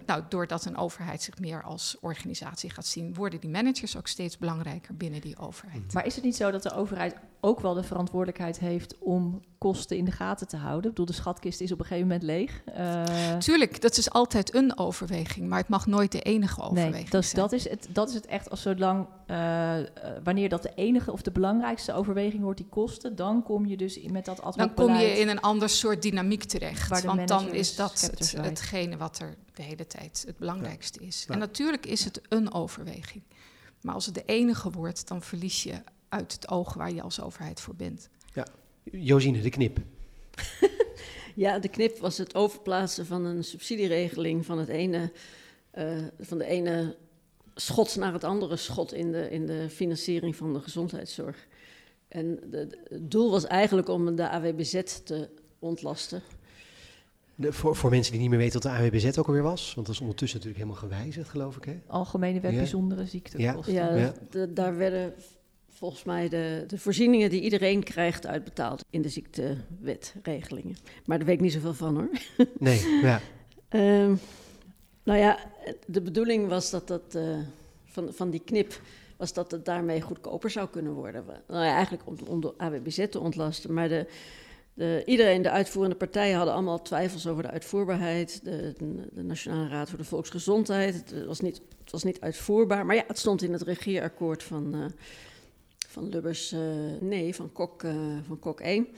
[0.06, 4.38] nou, doordat een overheid zich meer als organisatie gaat zien, worden die managers ook steeds
[4.38, 5.92] belangrijker binnen die overheid.
[5.92, 7.14] Maar is het niet zo dat de overheid
[7.46, 10.82] ook wel de verantwoordelijkheid heeft om kosten in de gaten te houden?
[10.82, 12.62] Ik bedoel, de schatkist is op een gegeven moment leeg.
[12.78, 13.36] Uh...
[13.36, 17.24] Tuurlijk, dat is altijd een overweging, maar het mag nooit de enige overweging nee, dat,
[17.24, 17.42] zijn.
[17.42, 19.74] Dat is, het, dat is het echt als zolang, uh,
[20.24, 24.00] wanneer dat de enige of de belangrijkste overweging wordt, die kosten, dan kom je dus
[24.02, 28.00] met dat Dan kom je in een ander soort dynamiek terecht, want dan is dat
[28.00, 31.24] het, hetgene wat er de hele tijd het belangrijkste is.
[31.26, 31.34] Ja.
[31.34, 33.22] En natuurlijk is het een overweging.
[33.80, 37.20] Maar als het de enige wordt, dan verlies je uit het oog waar je als
[37.20, 38.08] overheid voor bent.
[38.32, 38.46] Ja,
[38.82, 39.78] Josine, de knip.
[41.34, 45.12] ja, de knip was het overplaatsen van een subsidieregeling van, het ene,
[45.78, 46.96] uh, van de ene
[47.54, 51.46] schot naar het andere schot in de, in de financiering van de gezondheidszorg.
[52.08, 56.22] En de, het doel was eigenlijk om de AWBZ te ontlasten.
[57.34, 59.86] De, voor, voor mensen die niet meer weten wat de AWBZ ook alweer was, want
[59.86, 61.64] dat is ondertussen natuurlijk helemaal gewijzigd, geloof ik.
[61.64, 61.78] Hè?
[61.86, 62.56] Algemene wet ja.
[62.56, 63.74] bijzondere ziektekosten.
[63.74, 64.46] Ja, ja, ja.
[64.46, 65.14] daar werden
[65.76, 70.76] volgens mij de, de voorzieningen die iedereen krijgt uitbetaald in de ziektewetregelingen.
[71.04, 72.10] Maar daar weet ik niet zoveel van hoor.
[72.58, 73.20] Nee, ja.
[73.68, 74.14] Ehm,
[75.02, 75.38] nou ja,
[75.86, 77.38] de bedoeling was dat dat uh,
[77.84, 78.80] van, van die knip
[79.16, 81.24] was dat het daarmee goedkoper zou kunnen worden.
[81.48, 83.74] Nou ja, eigenlijk om, om de AWBZ te ontlasten.
[83.74, 84.06] Maar de,
[84.74, 88.40] de, iedereen, de uitvoerende partijen, hadden allemaal twijfels over de uitvoerbaarheid.
[88.44, 88.74] De,
[89.12, 90.94] de, Nationale Raad voor de Volksgezondheid.
[90.94, 92.86] Het was, niet, het was niet uitvoerbaar.
[92.86, 94.84] Maar ja, het stond in het regeerakkoord van, uh,
[95.96, 96.60] van Lubbers, uh,
[97.00, 97.94] nee, van Kok, uh,
[98.26, 98.88] van Kok 1.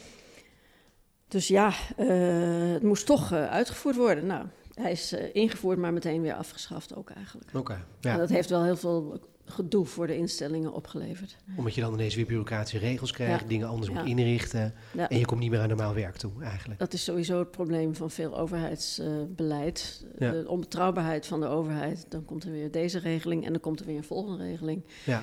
[1.28, 4.26] Dus ja, het moest toch uitgevoerd worden.
[4.26, 7.50] Nou, hij is ingevoerd, maar meteen weer afgeschaft ook eigenlijk.
[7.54, 7.84] Oké.
[8.00, 8.12] ja.
[8.12, 11.36] En dat heeft wel heel veel gedoe voor de instellingen opgeleverd.
[11.56, 14.74] Omdat je dan ineens weer bureaucratische regels krijgt, dingen anders moet inrichten
[15.08, 16.80] en je komt niet meer aan normaal werk toe eigenlijk.
[16.80, 20.06] Dat is sowieso het probleem van veel overheidsbeleid.
[20.18, 22.06] de onbetrouwbaarheid van de overheid.
[22.08, 24.84] Dan komt er weer deze regeling en dan komt er weer een volgende regeling.
[25.04, 25.22] Ja.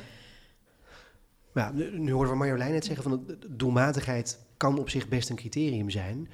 [1.55, 5.89] Ja, nu hoorden we Marjolein net zeggen van doelmatigheid kan op zich best een criterium
[5.89, 6.29] zijn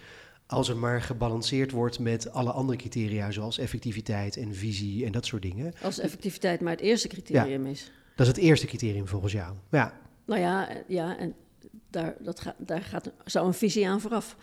[0.51, 5.25] als er maar gebalanceerd wordt met alle andere criteria, zoals effectiviteit en visie en dat
[5.25, 5.73] soort dingen.
[5.81, 7.91] Als effectiviteit maar het eerste criterium is.
[8.15, 9.55] Dat is het eerste criterium volgens jou.
[9.69, 9.99] Ja.
[10.25, 11.33] Nou ja, ja en
[11.89, 14.37] daar, dat gaat, daar gaat, zou een visie aan vooraf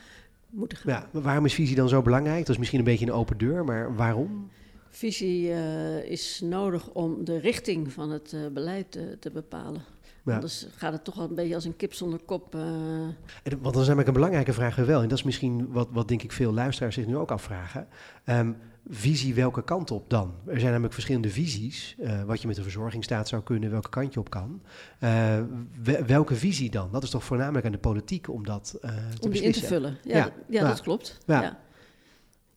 [0.50, 0.92] moeten gaan.
[0.92, 2.38] Ja, maar waarom is visie dan zo belangrijk?
[2.38, 4.50] Dat is misschien een beetje een open deur, maar waarom?
[4.90, 9.82] Visie uh, is nodig om de richting van het uh, beleid uh, te bepalen.
[10.28, 10.34] Ja.
[10.34, 12.54] Anders gaat het toch wel een beetje als een kip zonder kop.
[12.54, 12.62] Uh...
[12.62, 15.02] En, want dan is namelijk een belangrijke vraag wel.
[15.02, 17.86] En dat is misschien wat, wat denk ik veel luisteraars zich nu ook afvragen.
[18.24, 18.56] Um,
[18.88, 20.34] visie welke kant op dan?
[20.46, 21.96] Er zijn namelijk verschillende visies.
[21.98, 24.62] Uh, wat je met de verzorgingsstaat zou kunnen, welke kant je op kan.
[25.00, 25.40] Uh,
[26.06, 26.88] welke visie dan?
[26.92, 29.98] Dat is toch voornamelijk aan de politiek om dat te om die in te vullen.
[30.02, 31.18] Ja, ja, dat klopt.
[31.26, 31.58] ja.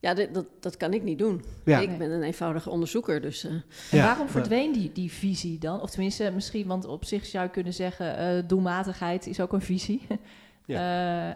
[0.02, 1.44] Ja, dit, dat, dat kan ik niet doen.
[1.64, 1.78] Ja.
[1.78, 3.44] Ik ben een eenvoudige onderzoeker, dus...
[3.44, 3.50] Uh.
[3.90, 5.80] En waarom verdween die, die visie dan?
[5.80, 8.36] Of tenminste, misschien, want op zich zou je kunnen zeggen...
[8.36, 10.06] Uh, doelmatigheid is ook een visie.
[10.08, 10.16] uh,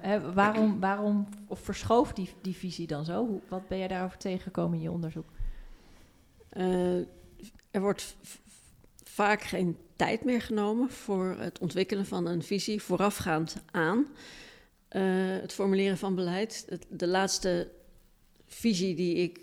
[0.00, 3.26] hè, waarom, waarom of verschoof die, die visie dan zo?
[3.26, 5.26] Hoe, wat ben jij daarover tegengekomen in je onderzoek?
[7.70, 8.16] er wordt
[9.04, 14.06] vaak geen tijd meer genomen voor het ontwikkelen van een visie voorafgaand aan
[15.40, 16.78] het formuleren van beleid.
[16.88, 17.68] de laatste
[18.46, 19.40] visie die ik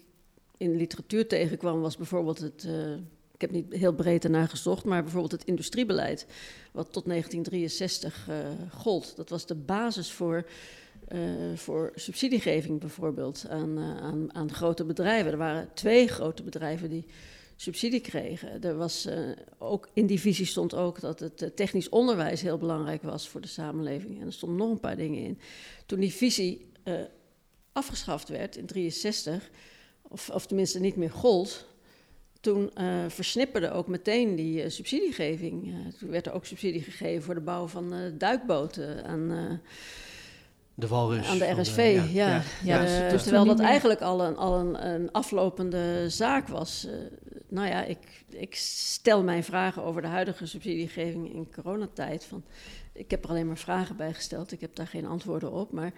[0.58, 2.63] in de literatuur tegenkwam, was bijvoorbeeld het.
[2.68, 2.94] Uh,
[3.34, 6.26] ik heb niet heel breed ernaar gezocht, maar bijvoorbeeld het industriebeleid,
[6.72, 9.16] wat tot 1963 uh, eh, gold.
[9.16, 10.46] Dat was de basis voor,
[11.13, 11.22] uh,
[11.56, 15.32] voor subsidiegeving bijvoorbeeld aan, aan, aan grote bedrijven.
[15.32, 17.06] Er waren twee grote bedrijven die
[17.56, 18.62] subsidie kregen.
[18.62, 19.08] Er was,
[19.58, 23.48] ook in die visie stond ook dat het technisch onderwijs heel belangrijk was voor de
[23.48, 24.20] samenleving.
[24.20, 25.39] En er stonden nog een paar dingen in.
[25.86, 26.66] Toen die visie
[27.73, 29.49] afgeschaft werd in 63,
[30.01, 31.67] of, of tenminste niet meer gold,
[32.39, 35.67] toen uh, versnipperde ook meteen die uh, subsidiegeving.
[35.67, 39.62] Uh, toen werd er ook subsidie gegeven voor de bouw van duikboten aan,
[40.73, 41.75] de walrus aan de RSV.
[41.75, 42.41] De, ja, ja.
[42.63, 42.81] ja.
[42.81, 43.09] ja.
[43.09, 46.88] Dus terwijl dat eigenlijk al een, al een, een aflopende zaak was.
[47.47, 52.25] nou ja, ik, ik stel mijn vragen over de huidige subsidiegeving in coronatijd.
[52.25, 52.43] Van,
[52.93, 54.51] ik heb er alleen maar vragen bij gesteld.
[54.51, 55.71] Ik heb daar geen antwoorden op.
[55.71, 55.93] Maar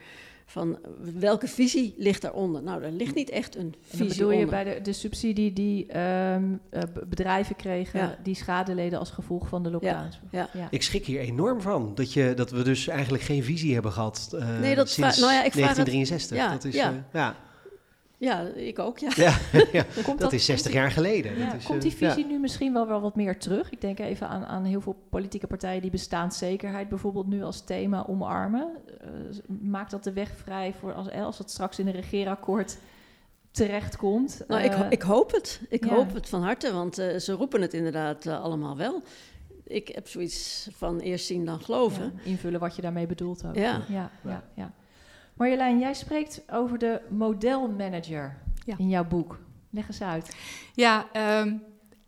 [0.46, 0.80] van
[1.20, 2.64] welke visie ligt daaronder?
[2.64, 6.00] Nou, er ligt niet echt een visie en bedoel je bij de, de subsidie die
[6.00, 6.62] um,
[7.10, 10.12] bedrijven kregen die schade leden als gevolg van de lockdown?
[10.32, 10.50] Ja.
[10.54, 10.68] ja.
[10.70, 14.32] Ik schrik hier enorm van dat, je, dat we dus eigenlijk geen visie hebben gehad
[14.34, 16.38] uh, nee, dat sinds nou ja, ik 1963.
[16.38, 16.92] Het, dat is, ja.
[16.92, 17.36] Uh, ja.
[18.18, 19.12] Ja, ik ook, ja.
[19.16, 19.38] ja,
[19.72, 19.86] ja.
[20.06, 21.38] dat, dat, is 60 jaar geleden.
[21.38, 23.72] Ja, is, komt die visie nu misschien wel, wel wat meer terug?
[23.72, 28.06] Ik denk even aan, aan heel veel politieke partijen die bestaanszekerheid bijvoorbeeld nu als thema
[28.08, 28.68] omarmen.
[29.02, 32.78] Uh, maakt dat de weg vrij voor als, als het straks in een regeerakkoord
[33.52, 34.44] terechtkomt?
[34.48, 35.62] Nou, uh, ik, ik hoop het.
[35.70, 39.02] Ik hoop het van harte, want uh, ze roepen het inderdaad allemaal wel.
[39.64, 42.20] Ik heb zoiets van eerst zien dan geloven.
[42.24, 43.56] invullen wat je daarmee bedoelt ook.
[43.56, 44.12] ja, ja.
[44.56, 44.74] ja.
[45.36, 48.78] Marjolein, jij spreekt over de modelmanager ja.
[48.78, 49.40] in jouw boek.
[49.70, 50.36] Leg eens uit.
[50.74, 51.06] Ja,
[51.42, 51.64] um,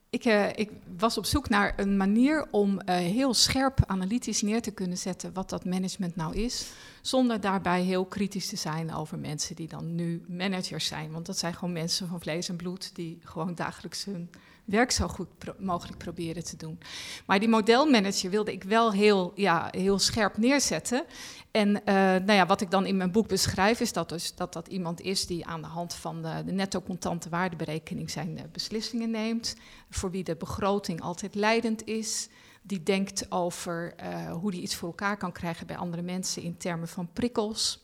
[0.09, 4.61] ik, uh, ik, was op zoek naar een manier om uh, heel scherp analytisch neer
[4.61, 6.71] te kunnen zetten wat dat management nou is.
[7.01, 11.11] Zonder daarbij heel kritisch te zijn over mensen die dan nu managers zijn.
[11.11, 14.29] Want dat zijn gewoon mensen van vlees en bloed die gewoon dagelijks hun
[14.67, 15.27] werk zo goed
[15.57, 16.79] mogelijk proberen te doen.
[17.25, 21.05] Maar die modelmanager wilde ik wel heel, ja, heel scherp neerzetten.
[21.51, 24.53] En uh, nou ja, wat ik dan in mijn boek beschrijf, is dat, dus, dat
[24.53, 28.43] dat iemand is die aan de hand van de, de netto contante waardeberekening zijn uh,
[28.51, 29.55] beslissingen neemt.
[29.89, 32.29] Voor wie de begroting altijd leidend is.
[32.61, 36.57] Die denkt over uh, hoe die iets voor elkaar kan krijgen bij andere mensen in
[36.57, 37.81] termen van prikkels.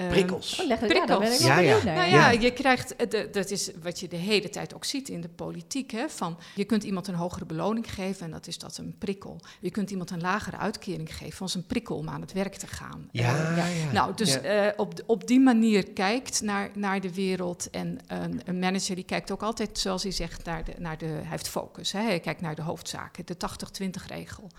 [0.00, 0.60] Ehm, prikkels.
[0.60, 1.38] Oh, leg het, prikkels.
[1.38, 2.30] Ja, ben ik Ja, Nou ja.
[2.30, 2.94] ja, je krijgt,
[3.32, 5.90] dat is wat je de hele tijd ook ziet in de politiek.
[5.90, 9.40] Hè, van, je kunt iemand een hogere beloning geven en dat is dat een prikkel.
[9.60, 12.66] Je kunt iemand een lagere uitkering geven als een prikkel om aan het werk te
[12.66, 13.08] gaan.
[13.12, 13.92] Ja, ja.
[13.92, 14.40] Nou, dus Ja.
[14.40, 17.70] eh, op, op die manier kijkt naar, naar de wereld.
[17.70, 21.06] En een, een manager die kijkt ook altijd, zoals hij zegt, naar de, naar de,
[21.06, 21.92] hij heeft focus.
[21.92, 22.00] Hè?
[22.00, 23.36] Hij kijkt naar de hoofdzaken, de
[23.84, 24.50] 80-20 regel.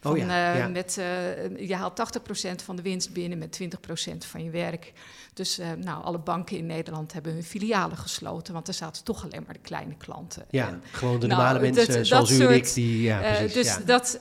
[0.00, 0.68] Van, Oh ja, eh, ja.
[0.68, 4.92] met, eh, je haalt 80% van de winst binnen met 20% van je werk.
[5.34, 9.24] Dus eh, nou, alle banken in Nederland hebben hun filialen gesloten, want er zaten toch
[9.24, 10.44] alleen maar de kleine klanten.
[10.50, 12.74] Ja, En, gewoon de normale mensen dat zoals u en ik.
[12.74, 13.52] Die, ja, precies.
[13.52, 13.80] dus ja.
[13.84, 14.20] dat,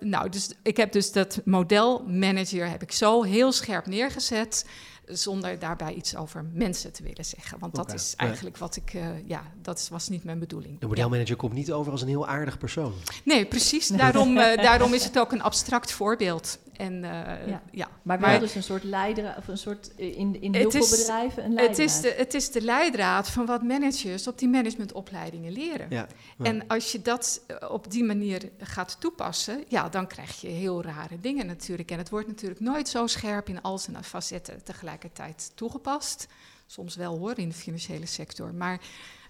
[0.00, 4.64] nou, dus ik heb dus dat modelmanager heb ik zo heel scherp neergezet,
[5.06, 7.58] zonder daarbij iets over mensen te willen zeggen.
[7.58, 10.80] Want dat is eigenlijk wat ik, eh, ja, dat was niet mijn bedoeling.
[10.80, 12.94] De modelmanager komt niet over als een heel aardig persoon.
[13.24, 13.88] Nee, precies.
[13.88, 16.58] Daarom, eh, daarom is het ook een abstract voorbeeld.
[16.76, 17.62] En eh, Ja.
[17.70, 17.88] ja.
[18.02, 20.70] Maar wel Maar- dus een soort leider, of een soort eh, in, in Het heel
[20.70, 21.78] veel is- bedrijven een Het leidraad.
[21.78, 25.86] is, de, het is de leidraad van wat managers op die managementopleidingen leren.
[25.90, 26.06] Ja.
[26.38, 26.44] Ja.
[26.44, 30.82] En als je dat eh, op die manier gaat toepassen, ja, dan krijg je heel
[30.82, 31.90] rare dingen natuurlijk.
[31.90, 36.26] En het wordt natuurlijk nooit zo scherp in al zijn facetten tegelijkertijd toegepast.
[36.66, 38.54] Soms wel hoor, in de financiële sector.
[38.54, 38.80] Maar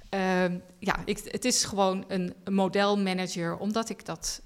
[0.09, 4.43] ehm, ja, ik, het is gewoon een, een modelmanager, omdat ik dat,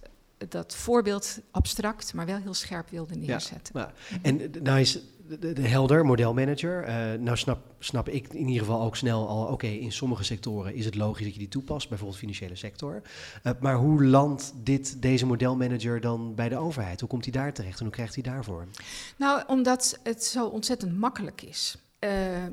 [0.48, 3.80] dat voorbeeld abstract, maar wel heel scherp wilde neerzetten.
[3.80, 3.92] Ja.
[4.22, 4.98] En eh, nou is
[5.28, 6.82] de, de- de helder, modelmanager.
[6.84, 9.44] eh nou snap, snap ik in ieder geval ook snel al...
[9.46, 11.88] oké, in sommige sectoren is het logisch dat je die toepast.
[11.88, 13.02] Bijvoorbeeld financiële sector.
[13.42, 17.00] Eh, maar hoe landt dit, deze modelmanager dan bij de overheid?
[17.00, 18.66] Hoe komt hij daar terecht en hoe krijgt hij daarvoor?
[19.16, 21.76] Nou, omdat het zo ontzettend makkelijk is.
[21.98, 22.10] Eh,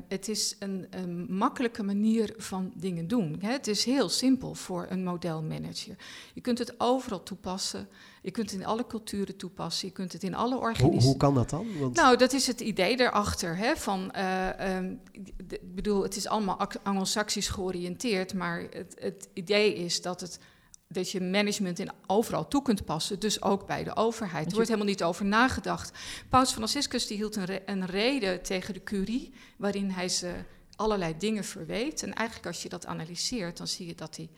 [0.08, 3.36] het is een, een makkelijke manier van dingen doen.
[3.40, 3.50] Hè.
[3.52, 5.96] Het is heel simpel voor een modelmanager.
[6.34, 7.88] Je kunt het overal toepassen.
[8.22, 9.88] Je kunt het in alle culturen toepassen.
[9.88, 11.04] Je kunt het in alle Hoe, organisaties.
[11.04, 11.78] hoe kan dat dan?
[11.78, 13.56] Want, Nou, dat is het idee erachter.
[13.56, 19.74] Hè, van, eh, ehm, ik bedoel, het is allemaal anglo-saxisch georiënteerd, maar het, het idee
[19.74, 20.38] is dat, het,
[20.88, 24.46] dat je management in overal toe kunt passen, dus ook bij de overheid.
[24.46, 25.98] Er wordt helemaal niet over nagedacht.
[26.28, 30.32] Paus Franciscus die hield een, re- een reden tegen de curie, waarin hij ze
[30.76, 32.02] allerlei dingen verweet.
[32.02, 34.28] En eigenlijk als je dat analyseert, dan zie je dat hij...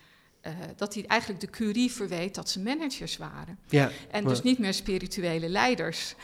[0.41, 3.59] eh, dat hij eigenlijk de curie verweet dat ze managers waren.
[3.69, 6.15] ja, En maar- dus niet meer spirituele leiders.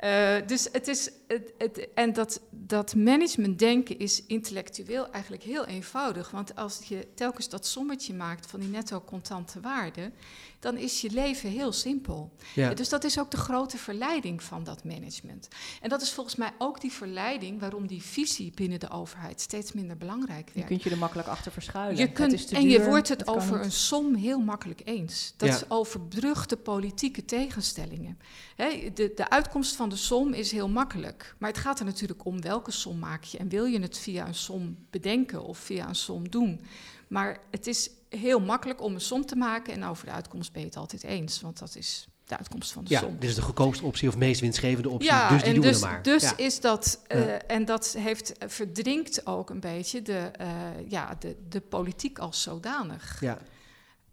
[0.00, 1.10] Eh, dus het is.
[1.28, 6.30] Het, het, en dat, dat managementdenken is intellectueel eigenlijk heel eenvoudig.
[6.30, 10.12] Want als je telkens dat sommetje maakt van die netto contante waarde,
[10.60, 12.32] dan is je leven heel simpel.
[12.54, 12.74] ja.
[12.74, 15.48] Dus dat is ook de grote verleiding van dat management.
[15.80, 19.72] En dat is volgens mij ook die verleiding waarom die visie binnen de overheid steeds
[19.72, 20.66] minder belangrijk Je werd.
[20.66, 21.96] kunt je er makkelijk achter verschuilen.
[21.96, 23.64] Je Het kunt, is te en je duur, wordt het, over niet.
[23.64, 25.34] een som heel makkelijk eens.
[25.36, 25.54] Dat Ja.
[25.54, 28.18] is overbrugde politieke tegenstellingen.
[28.56, 31.34] Hè, de, de uitkomst van de som is heel makkelijk.
[31.38, 33.38] Maar het gaat er natuurlijk om welke som maak je.
[33.38, 36.60] En wil je het via een som bedenken of via een som doen.
[37.08, 39.72] Maar het is heel makkelijk om een som te maken.
[39.72, 41.40] En over de uitkomst ben je het altijd eens.
[41.40, 43.16] Want dat is de uitkomst van de ja, som.
[43.18, 45.10] dit is de goedkoopste optie of meest winstgevende optie.
[45.10, 46.02] Ja, dus die en doen dus, we maar.
[46.02, 46.36] dus ja.
[46.36, 47.38] is dat, eh, Ja.
[47.38, 50.48] en dat heeft, eh, verdrinkt ook een beetje de, eh,
[50.88, 53.20] ja, de, de politiek als zodanig.
[53.20, 53.38] ja.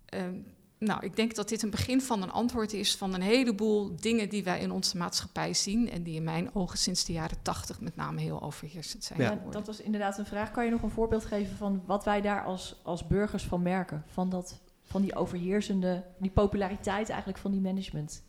[0.06, 0.34] Ehm,
[0.80, 4.30] nou, ik denk dat dit een begin van een antwoord is van een heleboel dingen
[4.30, 5.90] die wij in onze maatschappij zien.
[5.90, 9.28] En die in mijn ogen sinds de jaren tachtig met name heel overheersend zijn Ja.
[9.28, 9.52] Geworden.
[9.52, 10.52] dat was inderdaad een vraag.
[10.52, 14.04] Kan je nog een voorbeeld geven van wat wij daar als, als burgers van merken?
[14.08, 18.24] Van, dat, van die overheersende, die populariteit eigenlijk van die management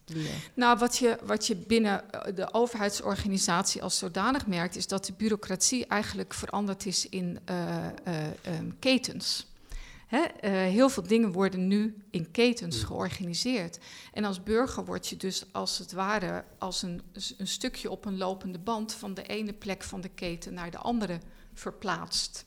[0.54, 5.12] Nou, wat je, wat je binnen eh, de overheidsorganisatie als zodanig merkt, is dat de
[5.16, 7.92] bureaucratie eigenlijk veranderd is in eh, eh,
[8.42, 9.46] ehm, ketens.
[10.08, 10.20] Hè?
[10.20, 13.78] eh, heel veel dingen worden nu in ketens georganiseerd.
[14.12, 17.02] En als burger word je dus als het ware als een,
[17.38, 20.78] een stukje op een lopende band van de ene plek van de keten naar de
[20.78, 21.20] andere
[21.54, 22.46] verplaatst.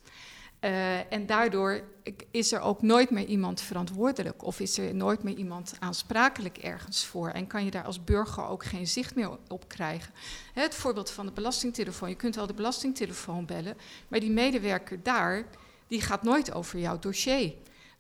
[0.62, 1.84] Eh, en daardoor
[2.32, 7.06] is er ook nooit meer iemand verantwoordelijk of is er nooit meer iemand aansprakelijk ergens
[7.06, 7.30] voor.
[7.30, 10.14] En kan je daar als burger ook geen zicht meer op krijgen.
[10.54, 12.10] Het voorbeeld van de belastingtelefoon.
[12.10, 15.46] Je kunt wel de belastingtelefoon bellen, maar die medewerker daar,
[15.92, 17.54] die gaat nooit over jouw dossier.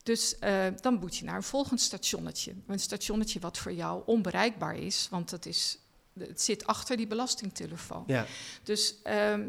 [0.03, 2.53] Dus eh, dan moet je naar een volgend stationnetje.
[2.67, 5.79] Een stationnetje wat voor jou onbereikbaar is, want het, is,
[6.19, 8.03] het zit achter die belastingtelefoon.
[8.07, 8.25] Ja.
[8.63, 9.47] Dus ehm,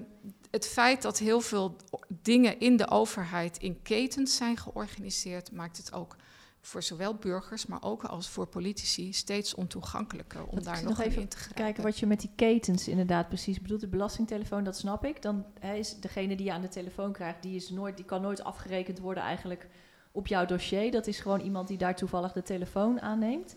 [0.51, 1.77] het feit dat heel veel
[2.09, 6.17] dingen in de overheid in ketens zijn georganiseerd, maakt het ook
[6.63, 11.07] voor zowel burgers, maar ook als voor politici steeds ontoegankelijker om Dat daar nog, nog
[11.07, 11.65] even in te grijpen.
[11.65, 13.81] Kijken wat je met die ketens inderdaad precies bedoelt.
[13.81, 15.23] De belastingtelefoon, dat snap ik.
[15.23, 18.23] Dan hè, is degene die je aan de telefoon krijgt, die, is nooit, die kan
[18.23, 19.69] nooit afgerekend worden eigenlijk
[20.13, 20.91] op jouw dossier.
[20.91, 23.57] Dat is gewoon iemand die daar toevallig de telefoon aanneemt.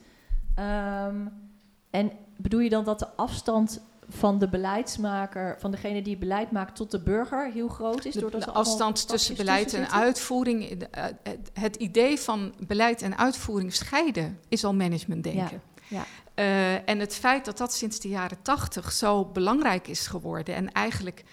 [0.55, 1.27] Ehm,
[1.89, 6.75] en bedoel je dan dat de afstand van de beleidsmaker, van degene die beleid maakt
[6.75, 8.13] tot de burger heel groot is.
[8.13, 10.69] De, de afstand tussen beleid en uitvoering.
[10.83, 11.03] Eh,
[11.53, 15.61] het idee van beleid en uitvoering scheiden is al management denken.
[15.87, 20.55] Ja, uh, en het feit dat dat sinds de jaren tachtig zo belangrijk is geworden
[20.55, 21.23] en eigenlijk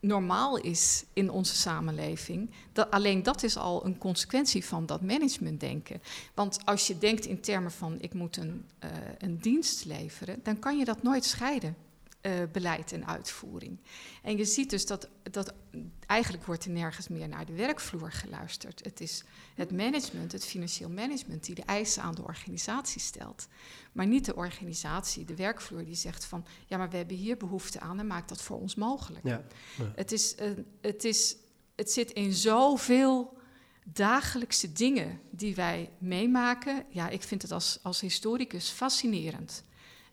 [0.00, 2.50] normaal is in onze samenleving.
[2.72, 6.02] Dat, alleen dat is al een consequentie van dat managementdenken.
[6.34, 10.58] Want als je denkt in termen van ik moet een, uh, een dienst leveren, dan
[10.58, 11.76] kan je dat nooit scheiden
[12.22, 13.78] uh, beleid en uitvoering.
[14.22, 15.54] En je ziet dus dat, dat
[16.06, 18.84] eigenlijk wordt er nergens meer naar de werkvloer geluisterd.
[18.84, 23.48] Het is het management, het financieel management, die de eisen aan de organisatie stelt.
[23.92, 27.80] Maar niet de organisatie, de werkvloer, die zegt van ja, maar we hebben hier behoefte
[27.80, 29.24] aan en maakt dat voor ons mogelijk.
[29.24, 29.44] Ja,
[29.94, 31.36] Het, is, uh, het, is,
[31.76, 33.38] het zit in zoveel
[33.84, 36.84] dagelijkse dingen die wij meemaken.
[36.88, 39.64] Ja, ik vind het als, als historicus fascinerend.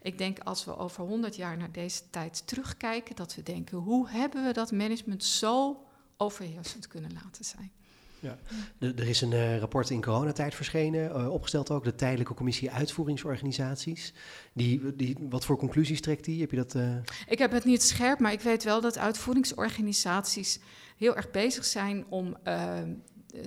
[0.08, 4.10] Ik denk als we over 100 jaar naar deze tijd terugkijken, dat we denken: hoe
[4.10, 5.84] hebben we dat management zo
[6.18, 7.72] overheersend kunnen laten zijn?
[8.20, 8.38] Ja.
[8.80, 14.14] er is een uh, rapport in coronatijd verschenen, uh, opgesteld ook, de Tijdelijke Commissie Uitvoeringsorganisaties.
[14.54, 16.42] Die, die, wat voor conclusies trekt die?
[16.42, 16.96] Heb je dat, uh...
[17.28, 20.60] Ik heb het niet scherp, maar ik weet wel dat uitvoeringsorganisaties
[20.98, 22.38] heel erg bezig zijn om
[23.34, 23.44] uh,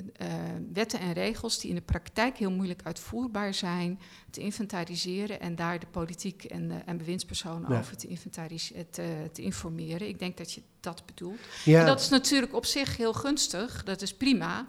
[0.72, 5.78] wetten en regels die in de praktijk heel moeilijk uitvoerbaar zijn, te inventariseren en daar
[5.78, 10.08] de politiek en, en bewindspersonen over te, inventariseren, te, te, informeren.
[10.08, 11.40] Ik denk dat je dat bedoelt.
[11.64, 11.80] Ja.
[11.80, 14.66] En dat is natuurlijk op zich heel gunstig, dat is prima.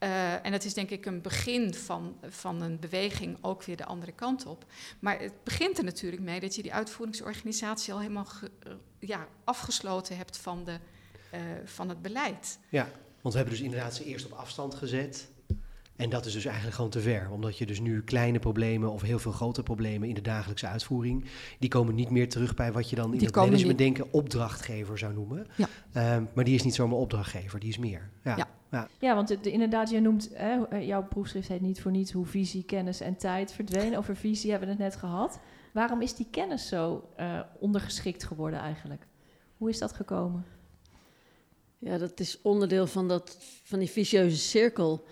[0.00, 3.84] Uh, en dat is denk ik een begin van, van een beweging ook weer de
[3.84, 4.64] andere kant op.
[4.98, 8.26] Maar het begint er natuurlijk mee dat je die uitvoeringsorganisatie al helemaal
[8.98, 10.78] ja, afgesloten hebt van, de,
[11.34, 12.58] uh, van het beleid.
[12.68, 12.88] Ja.
[13.26, 15.28] Want we hebben dus inderdaad ze eerst op afstand gezet.
[15.96, 17.30] En dat is dus eigenlijk gewoon te ver.
[17.30, 21.24] Omdat je dus nu kleine problemen of heel veel grote problemen in de dagelijkse uitvoering,
[21.58, 25.14] die komen niet meer terug bij wat je dan in het management denken opdrachtgever zou
[25.14, 25.46] noemen.
[25.56, 25.68] Ja.
[25.92, 28.10] Ehm, maar die is niet zomaar opdrachtgever, die is meer.
[28.24, 28.48] Ja, ja.
[28.70, 28.88] ja.
[28.98, 32.26] ja want de, inderdaad, je noemt, hè, eh, jouw proefschrift heet niet voor niets hoe
[32.26, 33.98] visie, kennis en tijd verdwenen.
[33.98, 35.38] Over visie hebben we het net gehad.
[35.72, 39.06] Waarom is die kennis zo uh, ondergeschikt geworden eigenlijk?
[39.56, 40.44] Hoe is dat gekomen?
[41.78, 45.04] Ja, dat is onderdeel van, dat, van die vicieuze cirkel.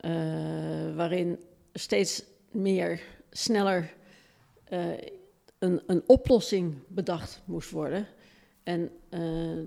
[0.00, 1.38] Uh, waarin
[1.72, 3.94] steeds meer, sneller
[4.72, 4.86] uh,
[5.58, 8.06] een, een oplossing bedacht moest worden.
[8.62, 9.64] En uh,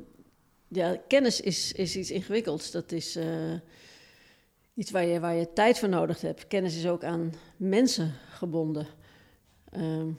[0.67, 2.71] ja, kennis is, is iets ingewikkelds.
[2.71, 3.17] Dat is
[4.73, 6.47] iets waar je, waar je tijd voor nodig hebt.
[6.47, 8.87] Kennis is ook aan mensen gebonden.
[9.69, 10.11] Ehm,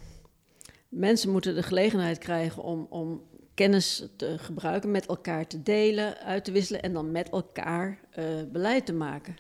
[0.89, 3.23] mensen moeten de gelegenheid krijgen om, om
[3.55, 8.25] kennis te gebruiken, met elkaar te delen, uit te wisselen en dan met elkaar uh,
[8.53, 9.37] beleid te maken.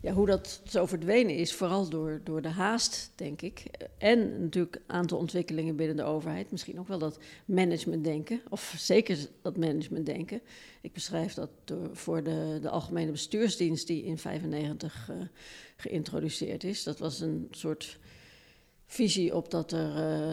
[0.00, 3.64] Ja, hoe dat zo verdwenen is, vooral door, door de haast, denk ik.
[3.98, 6.50] En natuurlijk een aantal ontwikkelingen binnen de overheid.
[6.50, 10.40] Misschien ook wel dat managementdenken, of zeker dat managementdenken.
[10.80, 15.16] Ik beschrijf dat door, voor de, de Algemene Bestuursdienst, die in 1995 uh,
[15.76, 16.82] geïntroduceerd is.
[16.82, 17.98] Dat was een soort
[18.86, 19.88] visie op dat er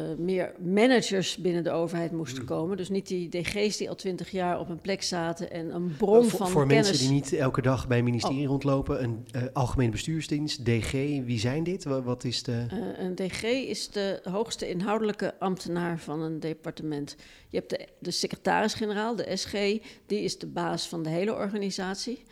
[0.10, 2.48] uh, meer managers binnen de overheid moesten hmm.
[2.48, 2.78] komen.
[2.78, 6.26] Dus niet die DG's die al twintig jaar op een plek zaten en een bron
[6.26, 6.88] voor, van voor kennis...
[6.88, 8.48] mensen die niet elke dag bij een ministerie oh.
[8.48, 10.92] rondlopen, een uh, algemene bestuursdienst, DG,
[11.26, 11.84] wie zijn dit?
[11.84, 12.66] Wat, is de...
[12.98, 17.16] Een DG is de hoogste inhoudelijke ambtenaar van een departement.
[17.50, 19.54] Je hebt de, de secretaris-generaal, de SG,
[20.06, 22.24] die is de baas van de hele organisatie.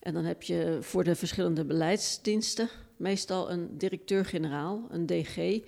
[0.00, 2.68] En dan heb je voor de verschillende beleidsdiensten
[3.00, 5.60] meestal een directeur-generaal, een DG,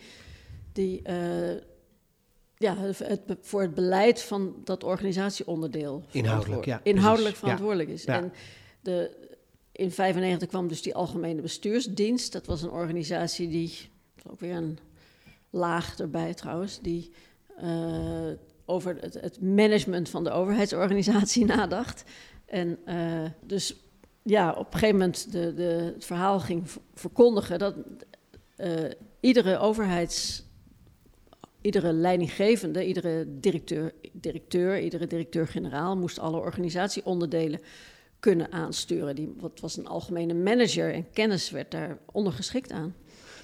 [0.73, 1.57] die uh,
[2.57, 8.05] ja, het, voor het beleid van dat organisatieonderdeel inhoudelijk, ja, inhoudelijk verantwoordelijk is.
[8.05, 8.17] Ja.
[8.17, 8.33] En
[8.81, 9.11] de,
[9.73, 12.33] in 1995 kwam dus die Algemene Bestuursdienst.
[12.33, 13.79] Dat was een organisatie die,
[14.31, 14.79] ook weer een
[15.51, 17.13] laag erbij trouwens, die
[17.63, 18.31] uh,
[18.65, 22.05] over het, het, management van de overheidsorganisatie nadacht.
[22.47, 23.77] En uh, dus
[24.23, 27.75] ja, op een gegeven moment de, de, het verhaal ging verkondigen dat
[28.57, 30.45] uh, iedere overheids,
[31.61, 37.61] iedere leidinggevende, iedere directeur, directeur iedere directeur-generaal moest alle organisatieonderdelen
[38.21, 39.15] kunnen aansturen.
[39.15, 42.95] Die, wat was een algemene manager en kennis werd daar ondergeschikt aan.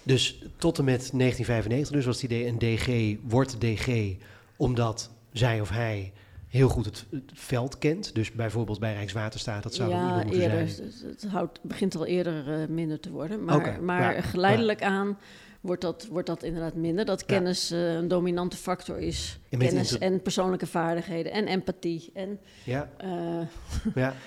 [0.02, 4.16] Dus tot en met 1995 dus was het idee een DG wordt DG
[4.56, 6.12] omdat zij of hij
[6.48, 8.14] heel goed het, veld kent.
[8.14, 10.90] Dus bijvoorbeeld bij Rijkswaterstaat, dat zou ja, moeten eerder, zijn.
[11.06, 13.44] Het houdt, begint al eerder uh, minder te worden.
[13.44, 15.18] Maar, maar geleidelijk aan
[15.60, 17.04] wordt dat, wordt dat inderdaad minder.
[17.04, 19.38] Dat kennis uh, een dominante factor is.
[19.48, 22.10] En kennis en persoonlijke vaardigheden en empathie.
[22.14, 22.90] En, ja.
[23.04, 23.46] Uh,
[23.94, 24.14] ja.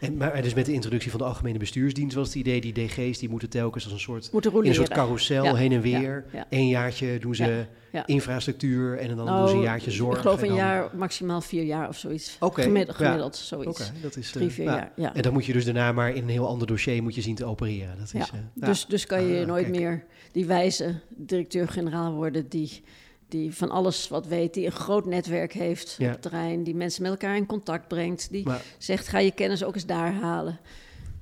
[0.00, 3.18] En, maar dus met de introductie van de algemene bestuursdienst was het idee, die DG's
[3.18, 6.24] die moeten telkens als een soort, in een soort carousel heen en weer.
[6.32, 7.66] Ja, Eén jaartje doen ze
[8.06, 10.16] infrastructuur en dan doen ze een nou, jaartje zorg.
[10.16, 12.36] Ik geloof een jaar, maximaal vier jaar of zoiets.
[12.40, 13.80] Okay, gemiddeld, gemiddeld zoiets.
[13.80, 14.92] Oké, dat is drie, vier jaar.
[14.96, 15.14] Ja.
[15.14, 17.34] En dan moet je dus daarna maar in een heel ander dossier moet je zien
[17.34, 17.98] te opereren.
[17.98, 22.82] Dat is, uh, dus, dus kan je ah, nooit meer die wijze directeur-generaal worden die
[23.28, 27.02] die van alles wat weet, die een groot netwerk heeft op het terrein, die mensen
[27.02, 28.46] met elkaar in contact brengt, die
[28.78, 30.60] zegt ga je kennis ook eens daar halen.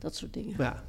[0.01, 0.55] Dat soort dingen.
[0.59, 0.85] Ja,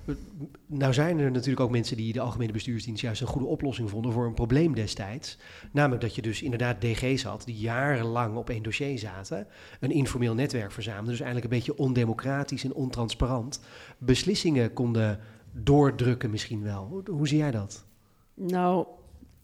[0.65, 4.11] nou zijn er natuurlijk ook mensen die de Algemene Bestuursdienst juist een goede oplossing vonden
[4.11, 5.37] voor een probleem destijds.
[5.71, 9.47] Namelijk dat je dus inderdaad DG's had die jarenlang op één dossier zaten,
[9.79, 13.61] een informeel netwerk verzamelden, dus eigenlijk een beetje ondemocratisch en ontransparant.
[13.97, 15.19] Beslissingen konden
[15.51, 16.85] doordrukken misschien wel.
[16.85, 17.85] Hoe, hoe zie jij dat?
[18.33, 18.87] Nou,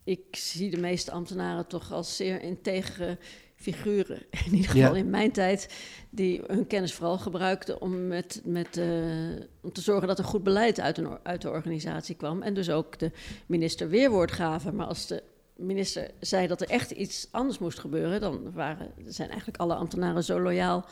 [0.04, 3.18] ik zie de meeste ambtenaren toch als zeer integere
[3.58, 4.22] figuren.
[4.46, 5.74] In ieder geval in mijn tijd,
[6.10, 10.42] die hun kennis vooral gebruikten om, met, met, uh, om te zorgen dat er goed
[10.42, 12.42] beleid uit, een, uit de organisatie kwam.
[12.42, 13.10] En dus ook de
[13.46, 14.74] minister weerwoord gaven.
[14.74, 15.22] Maar als de
[15.56, 20.24] minister zei dat er echt iets anders moest gebeuren, dan waren, zijn eigenlijk alle ambtenaren
[20.24, 20.86] zo loyaal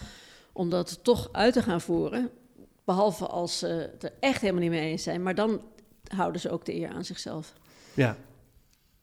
[0.52, 2.30] om dat toch uit te gaan voeren.
[2.84, 5.22] Behalve als ze het er echt helemaal niet mee eens zijn.
[5.22, 5.60] Maar dan
[6.06, 7.52] houden ze ook de eer aan zichzelf.
[7.94, 8.16] Ja,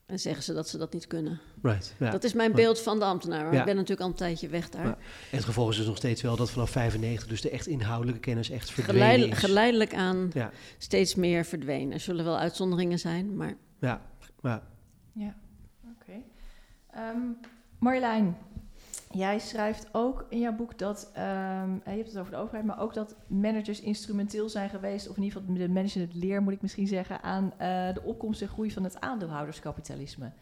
[0.06, 1.40] en zeggen ze dat ze dat niet kunnen.
[1.64, 2.10] Right, ja.
[2.10, 3.44] Dat is mijn beeld van de ambtenaar.
[3.44, 4.84] Maar ik ben natuurlijk al een tijdje weg daar.
[4.84, 4.96] En
[5.30, 8.50] het gevolg is dus nog steeds wel dat vanaf 95 dus de echt inhoudelijke kennis
[8.50, 9.38] echt verdwenen is.
[9.38, 10.32] Geleidelijk aan
[10.78, 11.92] steeds meer verdwenen.
[11.92, 13.54] Er zullen wel uitzonderingen zijn, maar...
[13.78, 14.00] Ja,
[14.42, 14.62] ja.
[15.12, 15.34] Ja,
[15.84, 16.12] oké.
[16.90, 17.18] Ehm,
[17.78, 18.36] Marjolein,
[19.10, 21.22] Jij schrijft ook in jouw boek dat, um,
[21.84, 25.22] je hebt het over de overheid, maar ook dat managers instrumenteel zijn geweest, of in
[25.22, 27.58] ieder geval de management leer moet ik misschien zeggen, aan uh,
[27.94, 30.32] de opkomst en groei van het aandeelhouderskapitalisme.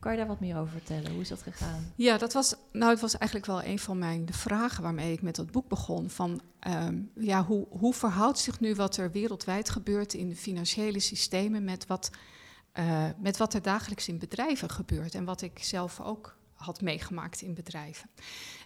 [0.00, 1.10] Kan je daar wat meer over vertellen?
[1.10, 1.92] Hoe is dat gegaan?
[1.94, 5.22] Ja, dat was, nou, het was eigenlijk wel een van mijn de vragen waarmee ik
[5.22, 6.10] met dat boek begon.
[6.10, 11.00] Van, um, ja, hoe, hoe verhoudt zich nu wat er wereldwijd gebeurt in de financiële
[11.00, 12.10] systemen met wat,
[12.74, 17.40] uh, met wat er dagelijks in bedrijven gebeurt en wat ik zelf ook had meegemaakt
[17.40, 18.10] in bedrijven.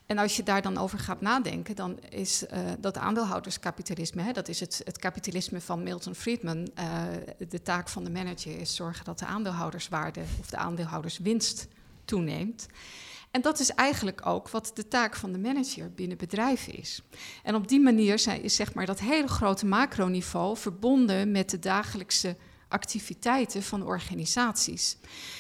[0.07, 4.49] En als je daar dan over gaat nadenken, dan is uh, dat aandeelhouderskapitalisme, hè, dat
[4.49, 6.69] is het, het, kapitalisme van Milton Friedman.
[6.79, 7.03] Uh,
[7.49, 11.69] de taak van de manager is zorgen dat de aandeelhouderswaarde of de aandeelhouderswinst
[12.05, 12.67] toeneemt.
[13.31, 17.03] En dat is eigenlijk ook wat de taak van de manager binnen bedrijven is.
[17.43, 22.37] En op die manier is zeg maar dat hele grote macroniveau verbonden met de dagelijkse
[22.75, 24.97] activiteiten van organisaties.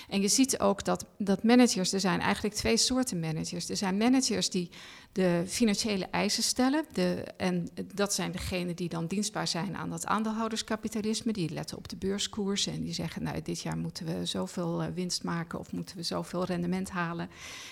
[0.08, 3.68] En je ziet ook dat, dat managers, er zijn eigenlijk twee soorten managers.
[3.68, 4.70] Er zijn managers die
[5.12, 6.84] de financiële eisen stellen.
[6.92, 11.32] De, en dat zijn degenen die dan dienstbaar zijn aan dat aandeelhouderskapitalisme.
[11.32, 14.88] Die letten op de beurskoers en die zeggen, nou dit jaar moeten we zoveel eh,
[14.94, 17.30] winst maken of moeten we zoveel rendement halen.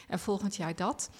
[0.08, 1.10] En volgend jaar dat.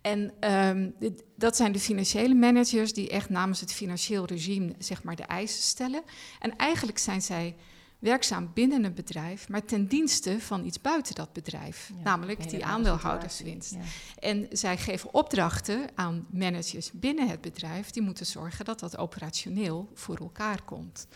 [0.00, 0.94] En um,
[1.36, 5.62] dat zijn de financiële managers die echt namens het financieel regime zeg maar de eisen
[5.62, 6.02] stellen.
[6.38, 7.56] En eigenlijk zijn zij
[8.00, 13.76] werkzaam binnen een bedrijf, maar ten dienste van iets buiten dat bedrijf, namelijk die aandeelhouderswinst.
[14.18, 19.90] En zij geven opdrachten aan managers binnen het bedrijf, die moeten zorgen dat dat operationeel
[19.94, 21.06] voor elkaar komt.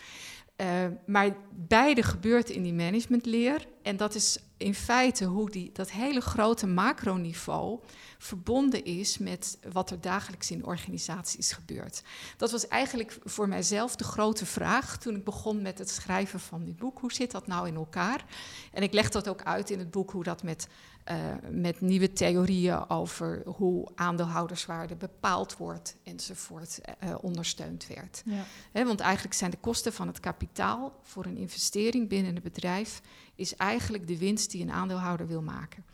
[0.57, 3.67] Uh, maar beide gebeurt in die managementleer.
[3.81, 7.79] En dat is in feite hoe die, dat hele grote macroniveau
[8.17, 12.01] verbonden is met wat er dagelijks in organisaties gebeurt.
[12.37, 16.65] Dat was eigenlijk voor mijzelf de grote vraag toen ik begon met het schrijven van
[16.65, 16.99] dit boek.
[16.99, 18.25] Hoe zit dat nou in elkaar?
[18.71, 20.67] En ik leg dat ook uit in het boek hoe dat met,
[21.11, 21.15] uh,
[21.49, 28.23] met nieuwe theorieën over hoe aandeelhouderswaarde bepaald wordt enzovoort uh, ondersteund werd.
[28.25, 28.85] Ja.
[28.85, 33.01] want eigenlijk zijn de kosten van het kapitaal voor een investering binnen een bedrijf
[33.35, 35.85] is eigenlijk de winst die een aandeelhouder wil maken.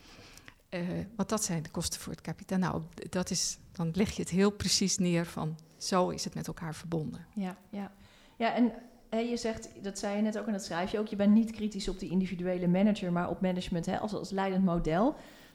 [0.69, 0.81] Uh,
[1.15, 2.57] want dat zijn de kosten voor het kapitaal.
[2.57, 6.47] Nou, dat is, dan leg je het heel precies neer van zo is het met
[6.47, 7.25] elkaar verbonden.
[7.33, 7.91] Ja, ja.
[8.37, 8.73] ja en
[9.17, 11.51] je zegt, dat zei je net ook en dat schrijf je ook, je bent niet
[11.51, 15.03] kritisch op die individuele manager, maar op management hè, als, als leidend model.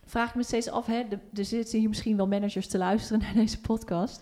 [0.00, 1.02] Dan vraag ik me steeds af, hè,
[1.34, 4.20] er zitten hier misschien wel managers te luisteren naar deze podcast.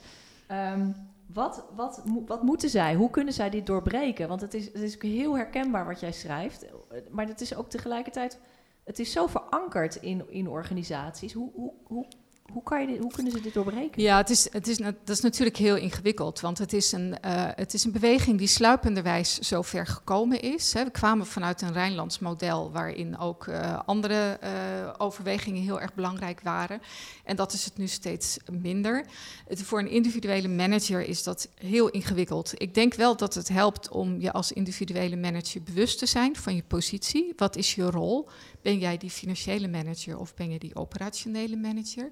[0.73, 0.95] Um,
[1.27, 2.95] wat, wat, wat moeten zij?
[2.95, 4.29] Hoe kunnen zij dit doorbreken?
[4.29, 6.67] Want het is, het is heel herkenbaar wat jij schrijft,
[7.11, 8.39] maar het is ook tegelijkertijd
[8.85, 11.33] het is zo verankerd in, in organisaties.
[11.33, 12.07] Hoe, hoe, hoe
[12.53, 14.03] hoe, kan je hoe kunnen ze dit doorbreken?
[14.03, 16.41] Ja, het is, het is, dat is natuurlijk heel ingewikkeld.
[16.41, 20.73] Want het is een, uh, het is een beweging die sluipenderwijs zo ver gekomen is.
[20.73, 20.85] Hè.
[20.85, 24.51] We kwamen vanuit een Rijnlands model waarin ook uh, andere uh,
[24.99, 26.81] overwegingen heel erg belangrijk waren.
[27.25, 29.07] En dat is het nu steeds minder.
[29.49, 32.53] Het, voor een individuele manager is dat heel ingewikkeld.
[32.55, 36.55] Ik denk wel dat het helpt om je als individuele manager bewust te zijn van
[36.55, 37.33] je positie.
[37.37, 38.29] Wat is je rol?
[38.65, 42.11] Ben jij die financiële manager of ben je die operationele manager?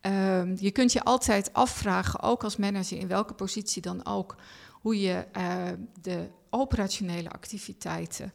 [0.00, 4.36] Um, je kunt je altijd afvragen, ook als manager, in welke positie dan ook,
[4.72, 5.64] hoe je uh,
[6.00, 8.32] de operationele activiteiten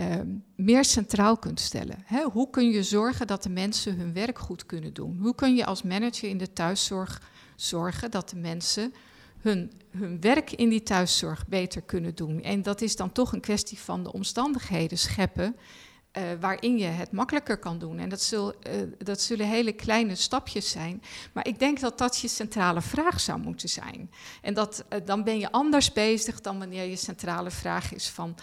[0.00, 2.02] um, meer centraal kunt stellen.
[2.04, 2.22] Hè?
[2.22, 5.18] Hoe kun je zorgen dat de mensen hun werk goed kunnen doen?
[5.20, 7.22] Hoe kun je als manager in de thuiszorg
[7.56, 8.94] zorgen dat de mensen
[9.38, 12.42] hun, hun werk in die thuiszorg beter kunnen doen?
[12.42, 15.56] En dat is dan toch een kwestie van de omstandigheden scheppen
[16.18, 17.98] uh, waarin je het makkelijker kan doen.
[17.98, 21.02] En dat, zul, uh, dat zullen hele kleine stapjes zijn.
[21.32, 24.10] Maar ik denk dat dat je centrale vraag zou moeten zijn.
[24.42, 28.36] En dat, uh, dan ben je anders bezig dan wanneer je centrale vraag is van...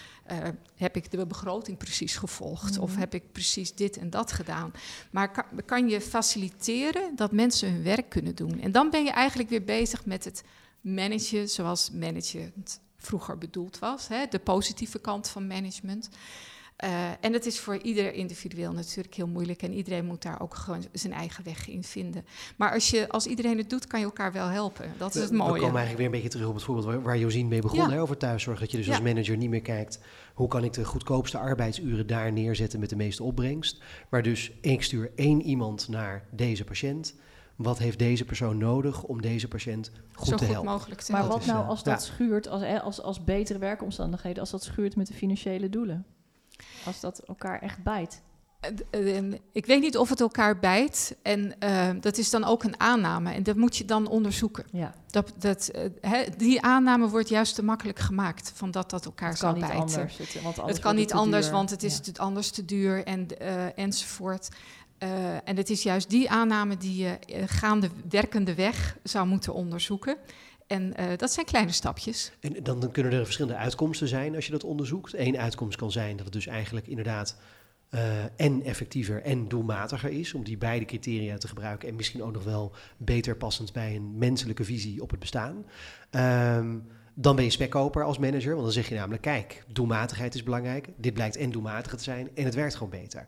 [0.76, 2.76] heb ik de begroting precies gevolgd?
[2.76, 2.84] Mm.
[2.84, 4.72] Of heb ik precies dit en dat gedaan?
[5.11, 8.59] Maar kan, kan je faciliteren dat mensen hun werk kunnen doen?
[8.59, 10.43] En dan ben je eigenlijk weer bezig met het
[10.82, 14.07] managen zoals management vroeger bedoeld was.
[14.07, 14.26] Hè?
[14.30, 16.09] De positieve kant van management.
[16.84, 20.55] Uh, en het is voor ieder individueel natuurlijk heel moeilijk en iedereen moet daar ook
[20.55, 22.25] gewoon zijn eigen weg in vinden.
[22.57, 24.93] Maar als, je, als iedereen het doet, kan je elkaar wel helpen.
[24.97, 25.53] Dat is het mooie.
[25.53, 27.79] We komen eigenlijk weer een beetje terug op het voorbeeld waar, waar Josien mee begon
[27.79, 27.89] ja.
[27.89, 28.59] hè, over thuiszorg.
[28.59, 28.91] Dat je dus ja.
[28.91, 29.99] als manager niet meer kijkt
[30.34, 33.84] hoe kan ik de goedkoopste arbeidsuren daar neerzetten met de meeste opbrengst.
[34.09, 37.15] Maar dus ik stuur één iemand naar deze patiënt.
[37.55, 40.71] Wat heeft deze persoon nodig om deze patiënt goed Zo te goed helpen?
[40.71, 42.13] mogelijk te maar wat nou als dat ja.
[42.13, 46.05] schuurt, als, als, als betere werkomstandigheden, als dat schuurt met de financiële doelen?
[46.86, 48.22] Als dat elkaar echt bijt.
[49.51, 51.16] Ik weet niet of het elkaar bijt.
[51.22, 53.34] En uh, dat is dan ook een aanname.
[53.34, 54.66] En dat moet je dan onderzoeken.
[54.72, 54.93] Ja.
[55.07, 58.51] Dat, dat, uh, he, die aanname wordt juist te makkelijk gemaakt.
[58.55, 59.99] Van dat dat elkaar het zal kan niet bijten.
[59.99, 61.53] Anders, het, want het kan niet anders, duur.
[61.53, 62.12] want het is ja.
[62.16, 64.49] anders te duur en, uh, enzovoort.
[65.43, 70.18] en het is juist die aanname die je gaande werkende weg zou moeten onderzoeken.
[70.72, 72.32] En uh, dat zijn kleine stapjes.
[72.39, 75.13] En dan, kunnen er verschillende uitkomsten zijn als je dat onderzoekt.
[75.13, 77.38] Eén uitkomst kan zijn dat het dus eigenlijk inderdaad
[77.89, 78.01] uh,
[78.36, 82.43] en effectiever en doelmatiger is om die beide criteria te gebruiken en misschien ook nog
[82.43, 85.65] wel beter passend bij een menselijke visie op het bestaan.
[86.11, 90.43] Um, dan ben je spekkoper als manager, want dan zeg je namelijk: kijk, doelmatigheid is
[90.43, 90.88] belangrijk.
[90.95, 93.26] Dit blijkt en doelmatiger te zijn en het werkt gewoon beter.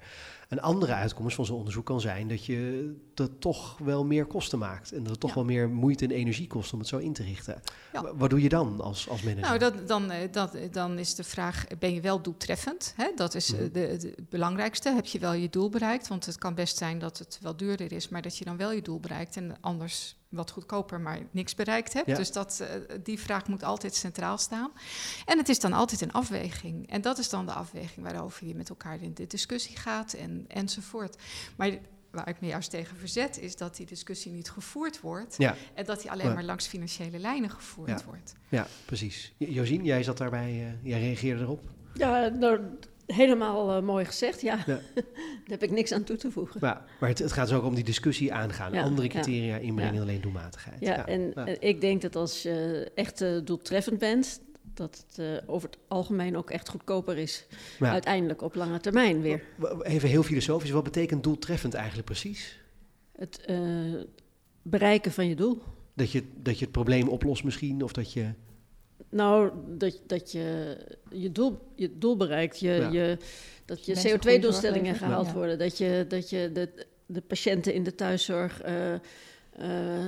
[0.54, 4.60] Een andere uitkomst van zo'n onderzoek kan zijn dat je dat toch wel meer kosten
[4.60, 4.92] maakt.
[4.92, 5.36] En dat het toch ja.
[5.36, 7.62] wel meer moeite en energie kost om het zo in te richten.
[7.94, 8.16] Ja.
[8.16, 9.48] Wat doe je dan als, als manager?
[9.48, 12.94] Nou, dat, dan, dat, dan is de vraag, ben je wel doeltreffend?
[12.96, 13.12] Hè?
[13.16, 13.58] Dat is mm.
[13.58, 14.90] de, de, belangrijkste.
[14.90, 16.08] Heb je wel je doel bereikt?
[16.08, 18.72] Want het kan best zijn dat het wel duurder is, maar dat je dan wel
[18.72, 19.38] je doel bereikt.
[19.38, 22.08] En anders wat goedkoper, maar niks bereikt hebt.
[22.08, 22.16] Ja.
[22.16, 22.68] Dus dat, uh,
[23.04, 24.72] die vraag moet altijd centraal staan.
[25.26, 26.90] En het is dan altijd een afweging.
[26.90, 30.46] En dat is dan de afweging waarover je met elkaar in de discussie gaat en,
[30.48, 31.18] enzovoort.
[31.56, 31.78] Maar
[32.12, 35.36] waar ik me juist tegen verzet, is dat die discussie niet gevoerd wordt.
[35.38, 35.56] Ja.
[35.74, 36.34] En dat die alleen ja.
[36.34, 38.06] maar langs financiële lijnen gevoerd ja.
[38.06, 38.36] wordt.
[38.50, 39.34] Ja, precies.
[39.38, 41.62] Josien, jij zat daarbij, uh, jij reageerde erop.
[41.94, 42.60] Ja, nou,
[43.08, 44.64] helemaal uh, mooi gezegd, ja.
[44.66, 44.80] ja.
[44.96, 45.04] Daar
[45.46, 46.60] heb ik niks aan toe te voegen.
[46.62, 48.74] Ja, maar het, het gaat dus ook om die discussie aangaan.
[48.74, 50.80] Ja, andere criteria inbrengen, alleen doelmatigheid.
[50.80, 54.42] Ja, en ik denk dat als je echt uh, doeltreffend bent...
[54.74, 57.46] dat het uh, over het algemeen ook echt goedkoper is.
[57.80, 59.44] Uiteindelijk op lange termijn weer.
[59.82, 62.62] Even heel filosofisch, wat betekent doeltreffend eigenlijk precies?
[63.16, 63.58] Het eh,
[64.62, 65.62] bereiken van je doel.
[65.94, 68.34] Dat je, dat je het probleem oplost misschien, of dat je...
[69.14, 70.78] Nou, dat, dat je
[71.10, 72.90] je doel, je doel bereikt, je, ja.
[72.90, 73.18] je,
[73.66, 75.34] dat je CO2-doelstellingen gehaald ja.
[75.34, 79.00] worden, dat je, dat je de, de patiënten in de thuiszorg uh, uh,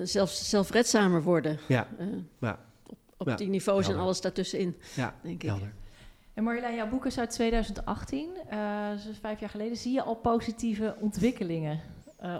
[0.03, 1.59] zelfs zelfredzamer worden.
[1.67, 1.87] Ja.
[1.99, 2.07] Uh,
[2.39, 2.59] ja.
[2.87, 3.95] Op, op die niveaus helder.
[3.95, 5.49] en alles daartussenin, ja, denk ik.
[5.49, 5.73] Helder.
[6.33, 8.29] En Marjolein, jouw boek is uit 2018,
[9.05, 9.77] dus vijf jaar geleden.
[9.77, 11.79] Zie je al positieve ontwikkelingen?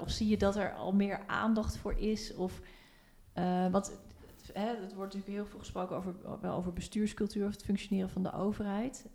[0.02, 2.34] of zie je dat er al meer aandacht voor is?
[2.36, 2.62] Of,
[3.72, 3.92] want
[4.56, 6.14] Hè, het wordt natuurlijk heel veel gesproken over,
[6.52, 9.06] over bestuurscultuur of het functioneren van de overheid.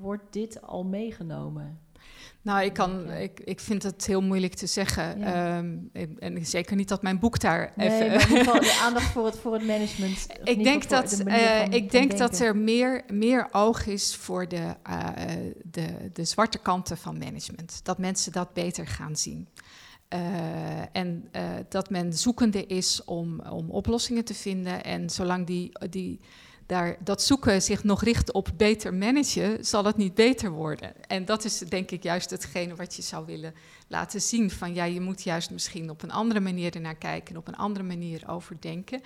[0.00, 1.80] Wordt dit al meegenomen?
[2.42, 5.18] Nou, ik, kan, ik, ik vind het heel moeilijk te zeggen.
[5.18, 5.58] Ja.
[5.58, 8.06] Um, en zeker niet dat mijn boek daar nee, even...
[8.06, 10.26] In ieder geval de aandacht voor het, voor het management.
[10.44, 15.08] Ik denk, dat, uh, ik denk dat er meer, meer oog is voor de, uh,
[15.62, 17.80] de, de zwarte kanten van management.
[17.84, 19.48] Dat mensen dat beter gaan zien.
[20.14, 24.84] Uh, en uh, dat men zoekende is om, om oplossingen te vinden.
[24.84, 26.20] En zolang die, die,
[26.66, 31.06] daar, dat zoeken zich nog richt op beter managen, zal het niet beter worden.
[31.06, 33.54] En dat is denk ik juist hetgene wat je zou willen
[33.88, 34.50] laten zien.
[34.50, 37.84] Van ja, je moet juist misschien op een andere manier ernaar kijken, op een andere
[37.84, 39.00] manier overdenken.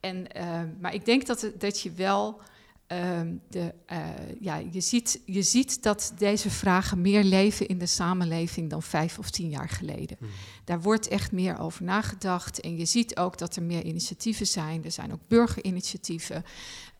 [0.00, 2.40] En, uh, maar ik denk dat, dat je wel
[2.88, 4.06] Ehm, de, uh,
[4.40, 9.18] ja, je, ziet, je ziet dat deze vragen meer leven in de samenleving dan vijf
[9.18, 10.16] of tien jaar geleden.
[10.18, 10.28] Hmm.
[10.64, 12.60] Daar wordt echt meer over nagedacht.
[12.60, 14.84] En je ziet ook dat er meer initiatieven zijn.
[14.84, 16.44] Er zijn ook burgerinitiatieven.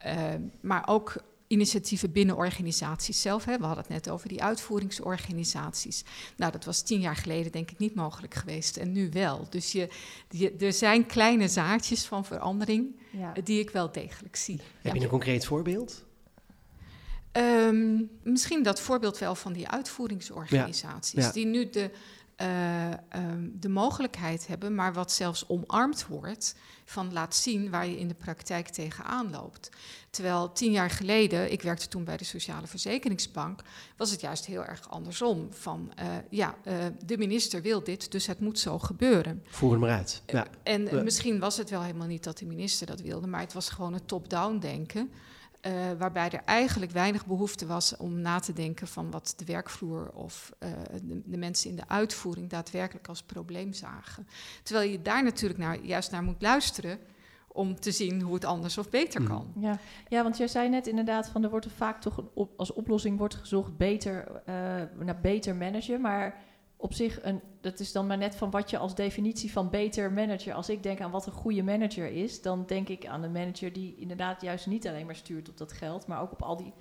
[0.06, 0.14] Uh,
[0.60, 1.16] maar ook
[1.48, 3.44] initiatieven binnen organisaties zelf.
[3.44, 3.58] Hè.
[3.58, 6.04] We hadden het net over die uitvoeringsorganisaties.
[6.36, 9.46] Nou, dat was tien jaar geleden denk ik niet mogelijk geweest en nu wel.
[9.50, 9.88] Dus je,
[10.30, 12.96] je er zijn kleine zaadjes van verandering
[13.44, 14.60] die ik wel degelijk zie.
[14.82, 16.06] Heb je een concreet voorbeeld?
[17.32, 21.90] Um, misschien dat voorbeeld wel van die uitvoeringsorganisaties, die nu de,
[22.42, 27.98] uh, um, de mogelijkheid hebben, maar wat zelfs omarmd wordt, van laat zien waar je
[27.98, 29.70] in de praktijk tegenaan loopt.
[30.10, 33.60] Terwijl tien jaar geleden, ik werkte toen bij de Sociale Verzekeringsbank,
[33.96, 35.48] was het juist heel erg andersom.
[35.50, 36.74] Van uh, ja, uh,
[37.04, 39.42] de minister wil dit, dus het moet zo gebeuren.
[39.46, 40.22] Voer hem maar uit.
[40.26, 40.46] Ja.
[40.62, 43.68] En misschien was het wel helemaal niet dat de minister dat wilde, maar het was
[43.68, 45.10] gewoon een top-down denken.
[45.66, 50.10] Uh, waarbij er eigenlijk weinig behoefte was om na te denken van wat de werkvloer
[50.14, 50.70] of uh,
[51.02, 54.26] de, de, mensen in de uitvoering daadwerkelijk als probleem zagen.
[54.62, 56.98] Terwijl je daar natuurlijk naar, juist naar moet luisteren
[57.48, 59.30] om te zien hoe het anders of beter mhm.
[59.30, 59.52] kan.
[59.58, 59.78] Ja,
[60.08, 62.72] ja want jij zei net inderdaad van er wordt er vaak toch een op, als
[62.72, 64.54] oplossing wordt gezocht beter, uh,
[65.04, 66.36] naar beter managen, maar
[66.80, 70.12] op zich, een, dat is dan maar net van wat je als definitie van beter
[70.12, 70.54] manager.
[70.54, 73.72] Als ik denk aan wat een goede manager is, dan denk ik aan een manager
[73.72, 76.72] die inderdaad juist niet alleen maar stuurt op dat geld, maar ook op al die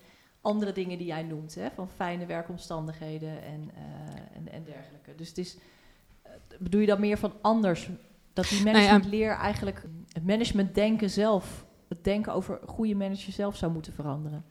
[0.42, 5.16] andere dingen die jij noemt, hè, van fijne werkomstandigheden en, uh, en, en, dergelijke.
[5.16, 5.58] Dus het is,
[6.26, 7.90] uh, bedoel je dat meer van anders?
[8.34, 9.00] Dat die nou ja.
[9.10, 14.46] leer eigenlijk het management denken zelf, het denken over goede manager zelf zou moeten veranderen.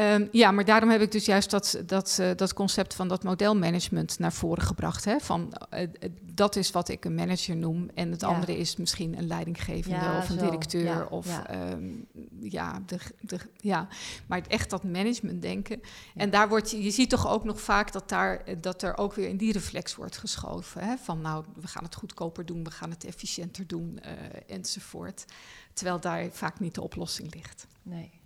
[0.00, 3.22] Um, ja, maar daarom heb ik dus juist dat, dat, uh, dat concept van dat
[3.22, 5.04] modelmanagement naar voren gebracht.
[5.04, 5.18] Hè?
[5.20, 5.88] Van, uh,
[6.32, 7.90] dat is wat ik een manager noem.
[7.94, 8.26] En het ja.
[8.26, 10.44] andere is misschien een leidinggevende ja, of een zo.
[10.44, 10.84] directeur.
[10.84, 12.06] Ja, of um,
[12.40, 13.88] ja, de, de, ja,
[14.26, 15.80] maar echt dat management denken.
[16.14, 19.14] En daar wordt je, je ziet toch ook nog vaak dat, daar, dat er ook
[19.14, 20.84] weer in die reflex wordt geschoven.
[20.84, 20.96] Hè?
[20.96, 24.10] Van nou, we gaan het goedkoper doen, we gaan het efficiënter doen uh,
[24.56, 25.24] enzovoort.
[25.72, 27.66] Terwijl daar vaak niet de oplossing ligt.
[27.82, 28.19] Nee.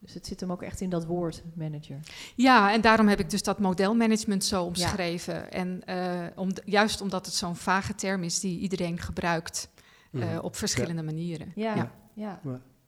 [0.00, 1.98] Dus het zit hem ook echt in dat woord manager.
[2.34, 5.34] Ja, en daarom heb ik dus dat modelmanagement zo omschreven.
[5.34, 5.48] Ja.
[5.48, 9.68] En uh, om, juist omdat het zo'n vage term is die iedereen gebruikt
[10.12, 10.38] uh, mm.
[10.38, 11.02] op verschillende ja.
[11.02, 11.52] manieren.
[11.54, 11.92] Ja, ja.
[12.14, 12.40] ja.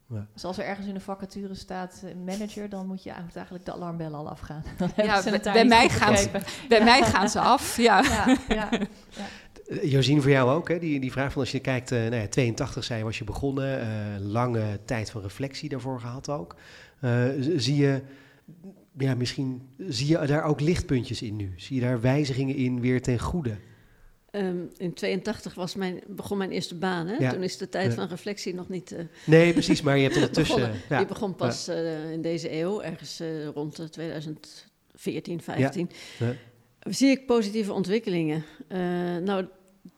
[0.08, 0.26] ja.
[0.32, 3.66] Dus als er ergens in de vacature staat uh, manager, dan moet je eigenlijk, eigenlijk
[3.66, 4.64] de alarmbellen al afgaan.
[4.96, 6.30] ja, bij, mij gaan ze,
[6.68, 7.76] bij mij gaan ze af.
[7.90, 8.02] Ja.
[8.02, 8.68] ja, ja,
[9.82, 10.78] Josien, voor jou ook, hè?
[10.78, 13.80] Die, die vraag van als je kijkt, uh, nou ja, 82 zei was je begonnen,
[13.80, 13.86] uh,
[14.18, 16.56] lange tijd van reflectie daarvoor gehad ook.
[17.05, 18.01] Uh, zie je,
[18.98, 21.53] ja, misschien zie je daar ook lichtpuntjes in nu?
[21.57, 23.57] Zie je daar wijzigingen in weer ten goede?
[24.32, 27.07] Um, in 82 was mijn, begon mijn eerste baan.
[27.07, 27.14] Hè?
[27.14, 27.32] Ja.
[27.32, 27.94] Toen is de tijd ja.
[27.94, 28.92] van reflectie nog niet.
[28.92, 30.72] Uh, nee, precies, maar je hebt ondertussen.
[30.88, 30.98] ja.
[30.98, 33.22] Die begon pas uh, in deze eeuw, ergens
[33.55, 35.90] rond 2014, 15.
[36.80, 38.44] Zie ik positieve ontwikkelingen?
[39.24, 39.46] nou,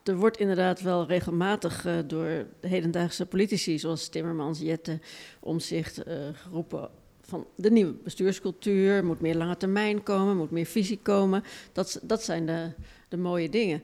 [0.03, 4.99] er wordt inderdaad wel regelmatig uh, door de hedendaagse politici, zoals Timmermans, Jette,
[5.39, 6.89] Omzicht, uh, geroepen
[7.21, 11.43] van de nieuwe bestuurscultuur, moet meer lange termijn komen, moet meer visie komen.
[11.71, 12.71] Dat, dat zijn de,
[13.09, 13.83] de mooie dingen.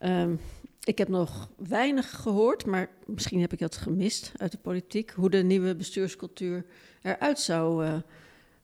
[0.00, 0.40] Um,
[0.84, 5.30] ik heb nog weinig gehoord, maar misschien heb ik dat gemist uit de politiek, hoe
[5.30, 6.64] de nieuwe bestuurscultuur
[7.02, 7.96] eruit zou uh,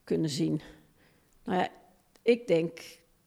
[0.05, 0.61] kunnen zien.
[1.45, 1.69] Nou ja,
[2.23, 2.81] ik denk,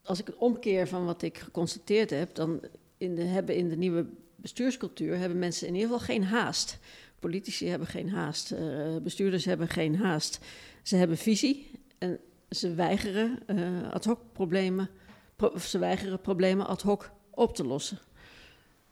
[0.03, 2.59] als ik het omkeer van wat ik geconstateerd heb, dan
[2.97, 6.79] in de, hebben in de nieuwe bestuurscultuur hebben mensen in ieder geval geen haast.
[7.19, 10.39] Politici hebben geen haast, uh, bestuurders hebben geen haast.
[10.83, 12.19] Ze hebben visie en
[12.49, 14.89] ze weigeren uh, ad hoc problemen,
[15.35, 17.99] pro ze weigeren problemen ad hoc op te lossen.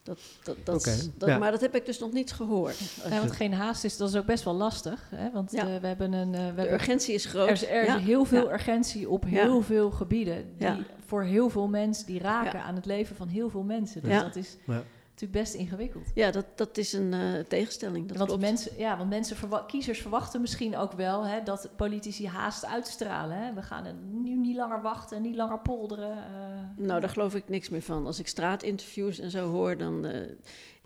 [0.04, 1.38] Dat, dat, dat, okay, dat ja.
[1.38, 2.80] Maar dat heb ik dus nog niet gehoord.
[3.10, 5.10] Ja, want geen haast is, dat is ook best wel lastig.
[5.16, 5.32] Hè?
[5.32, 5.68] Want ja.
[5.68, 6.34] uh, we hebben een...
[6.34, 7.48] Uh, we de hebben, urgentie is groot.
[7.48, 10.46] Er is, er is heel veel urgentie op heel veel gebieden.
[10.58, 14.02] Die voor heel veel mensen, die raken aan het leven van heel veel mensen.
[14.02, 16.12] Dus dat is natuurlijk best ingewikkeld.
[16.14, 18.08] Ja, dat, dat is een uh, tegenstelling.
[18.08, 22.28] Dat want, mensen, ja, want mensen verwa kiezers verwachten misschien ook wel hè, dat politici
[22.28, 23.38] haast uitstralen.
[23.38, 23.54] Hè?
[23.54, 23.86] We gaan
[24.24, 26.18] nu niet langer wachten, niet langer polderen.
[26.18, 28.06] Uh, nou, daar geloof ik niks meer van.
[28.06, 30.18] Als ik straatinterviews en zo hoor, dan uh,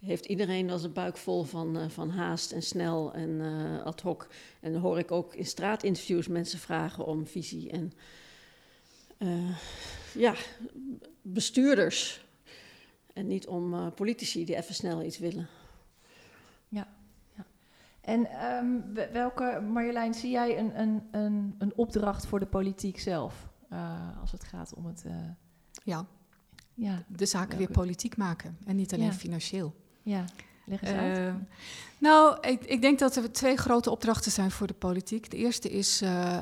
[0.06, 3.42] heeft iedereen wel zijn buik vol van, van haast en snel en
[3.84, 4.28] ad hoc.
[4.60, 7.94] En dan hoor ik ook in straatinterviews mensen vragen om visie en
[10.18, 10.34] ja,
[11.22, 12.26] bestuurders
[13.14, 15.48] en niet om uh, politici die even snel iets willen.
[16.70, 16.88] Ja,
[17.36, 17.46] ja.
[18.02, 23.48] En um, welke, Marjolein, zie jij een, een, een, een opdracht voor de politiek zelf?
[23.74, 25.04] Uh, als het gaat om het...
[25.08, 25.14] Uh,
[25.84, 26.06] ja.
[26.74, 29.14] ja, de zaken weer politiek maken en niet alleen ja.
[29.14, 29.76] financieel.
[30.04, 30.26] Ja,
[30.68, 31.18] leg eens uit.
[31.18, 31.34] Uh,
[31.98, 35.32] nou, ik, ik, denk dat er twee grote opdrachten zijn voor de politiek.
[35.32, 36.00] De eerste is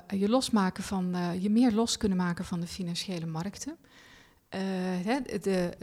[0.08, 3.78] je losmaken van, je meer los kunnen maken van de financiële markten.
[4.56, 5.78] Uh, de,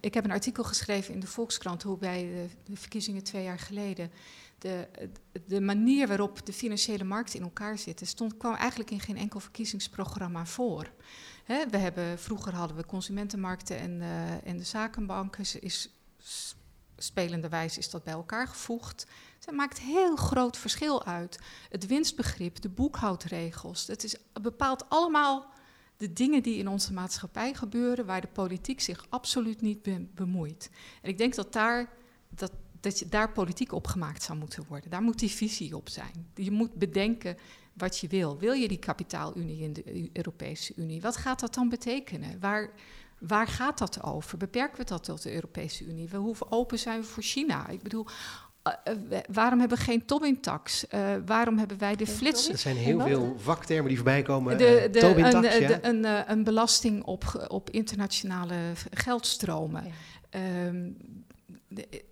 [0.00, 4.10] ik heb een artikel geschreven in de Volkskrant hoe bij de, verkiezingen twee jaar geleden
[4.58, 4.88] de,
[5.46, 9.40] de, manier waarop de financiële markt in elkaar zitten, stond, kwam eigenlijk in geen enkel
[9.40, 10.90] verkiezingsprogramma voor.
[11.46, 14.02] we hebben, vroeger hadden we consumentenmarkten en,
[14.44, 15.44] en de zakenbanken.
[15.60, 15.88] Is,
[16.96, 19.06] spelenderwijs is dat bij elkaar gevoegd.
[19.44, 21.38] Het maakt heel groot verschil uit.
[21.68, 25.52] Het winstbegrip, de boekhoudregels, het is, bepaalt allemaal
[25.96, 30.70] de dingen die in onze maatschappij gebeuren, waar de politiek zich absoluut niet bemoeit.
[31.02, 31.92] En ik denk dat daar,
[32.28, 34.90] dat, dat je daar politiek op gemaakt zou moeten worden.
[34.90, 36.26] Daar moet die visie op zijn.
[36.34, 37.36] Je moet bedenken
[37.72, 38.38] wat je wil.
[38.38, 41.00] Wil je die kapitaalunie in de Europese Unie?
[41.00, 42.40] Wat gaat dat dan betekenen?
[42.40, 42.70] Waar,
[43.18, 44.38] waar gaat dat over?
[44.38, 46.08] Beperken we dat tot de Europese Unie?
[46.08, 47.68] We, hoe open zijn we voor China?
[47.68, 48.06] Ik bedoel,
[48.88, 50.84] uh, waarom hebben we geen Tobin-tax?
[50.94, 52.52] Uh, waarom hebben wij de flitsen?
[52.52, 54.58] Er zijn heel veel vaktermen die voorbij komen.
[54.58, 55.78] De, de, Tobin-tax, ja.
[55.82, 58.56] een, een, belasting op, op internationale
[58.90, 59.84] geldstromen.
[60.30, 60.66] Ja.
[60.66, 60.96] Um,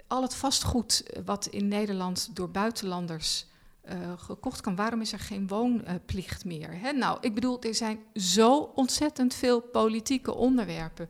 [0.07, 3.46] al het vastgoed wat in Nederland door buitenlanders
[3.90, 4.76] uh, gekocht kan.
[4.76, 6.80] Waarom is er geen woonplicht meer?
[6.80, 6.92] Hè?
[6.92, 11.08] Nou, ik bedoel, er zijn zo ontzettend veel politieke onderwerpen.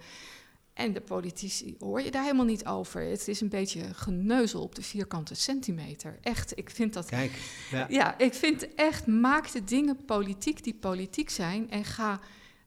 [0.75, 3.03] En de politici hoor je daar helemaal niet over.
[3.03, 6.19] Het is een beetje geneuzel op de vierkante centimeter.
[6.23, 7.07] Echt, ik vind dat.
[7.07, 7.33] Kijk,
[7.71, 11.71] ja, ja ik vind echt, maak de dingen politiek die politiek zijn.
[11.71, 12.21] En ga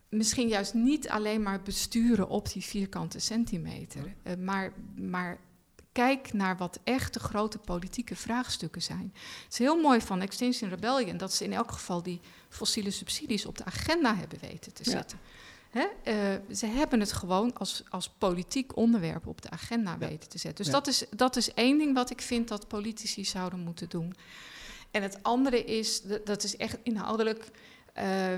[0.10, 4.16] misschien juist niet alleen maar besturen op die vierkante centimeter.
[4.24, 5.40] Uh, maar, maar
[5.96, 9.14] kijk naar wat echt de grote politieke vraagstukken zijn.
[9.44, 13.46] Het is heel mooi van Extinction Rebellion dat ze in elk geval die fossiele subsidies
[13.46, 15.20] op de agenda hebben weten te zetten.
[15.70, 15.86] Hè?
[16.04, 20.64] Uh, ze hebben het gewoon als, als politiek onderwerp op de agenda weten te zetten.
[20.64, 24.16] Dus dat, is, dat is één ding wat ik vind dat politici zouden moeten doen.
[24.92, 27.52] En het andere is, dat is echt inhoudelijk.
[27.98, 28.34] Uh,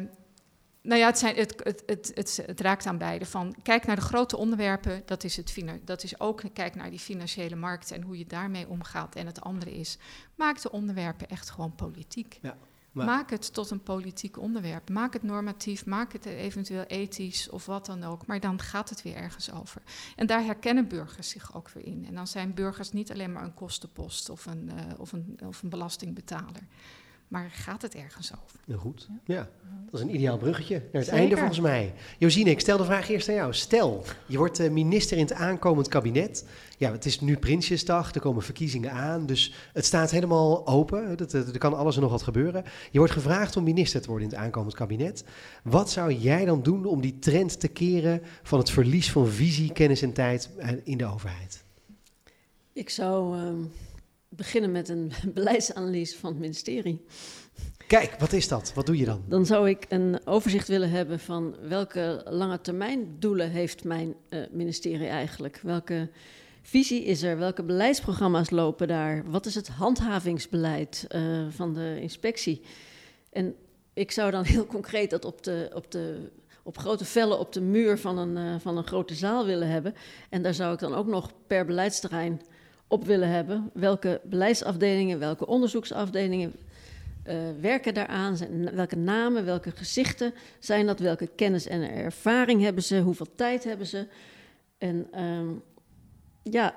[0.87, 3.25] nou ja, het, zijn, het, het, het, het, raakt aan beide.
[3.25, 6.99] Van, kijk naar de grote onderwerpen, dat is, het, dat is ook kijk naar die
[6.99, 9.15] financiële markt en hoe je daarmee omgaat.
[9.15, 9.97] En het andere is,
[10.35, 12.39] maak de onderwerpen echt gewoon politiek.
[12.41, 12.57] Ja,
[13.05, 14.89] Maak het tot een politiek onderwerp.
[14.89, 18.25] Maak het normatief, maak het eventueel ethisch of wat dan ook.
[18.25, 19.81] Maar dan gaat het weer ergens over.
[20.15, 22.05] En daar herkennen burgers zich ook weer in.
[22.05, 25.63] En dan zijn burgers niet alleen maar een kostenpost of een, uh, of een, of
[25.63, 26.63] een belastingbetaler.
[27.27, 28.59] Maar gaat het ergens over?
[28.65, 29.49] Nou goed, ja.
[29.91, 31.93] Dat is een ideaal bruggetje naar het einde volgens mij.
[32.17, 33.53] Josine, ik stel de vraag eerst aan jou.
[33.53, 36.45] Stel, je wordt eh, minister in het aankomend kabinet.
[36.77, 39.25] Ja, het is nu Prinsjesdag, er komen verkiezingen aan.
[39.25, 41.17] Dus het staat helemaal open.
[41.33, 42.63] Er kan alles en nog wat gebeuren.
[42.91, 45.23] Je wordt gevraagd om minister te worden in het aankomend kabinet.
[45.63, 49.71] Wat zou jij dan doen om die trend te keren van het verlies van visie,
[49.71, 51.63] kennis en tijd eh, in de overheid?
[52.73, 53.37] Ik zou...
[53.37, 53.63] Ehm,
[54.29, 57.05] beginnen met een beleidsanalyse van het ministerie.
[57.87, 58.73] Kijk, wat is dat?
[58.73, 59.23] Wat doe je dan?
[59.27, 64.39] Dan zou ik een overzicht willen hebben van welke lange termijn doelen heeft mijn uh,
[64.51, 65.59] ministerie eigenlijk?
[65.63, 66.09] Welke
[66.61, 67.37] visie is er?
[67.37, 69.23] Welke beleidsprogramma's lopen daar?
[69.25, 72.61] Wat is het handhavingsbeleid uh, van de inspectie?
[73.31, 73.55] En
[73.93, 76.31] ik zou dan heel concreet dat op, de, op, de,
[76.63, 79.93] op grote vellen op de muur van een, uh, van een grote zaal willen hebben.
[80.29, 82.41] En daar zou ik dan ook nog per beleidsterrein
[82.87, 83.69] op willen hebben.
[83.73, 86.53] Welke beleidsafdelingen, welke onderzoeksafdelingen
[87.27, 88.37] uh, werken daaraan?
[88.73, 90.99] Welke namen, welke gezichten zijn dat?
[90.99, 92.99] Welke kennis en ervaring hebben ze?
[92.99, 94.07] Hoeveel tijd hebben ze?
[94.77, 95.63] En um,
[96.43, 96.75] ja,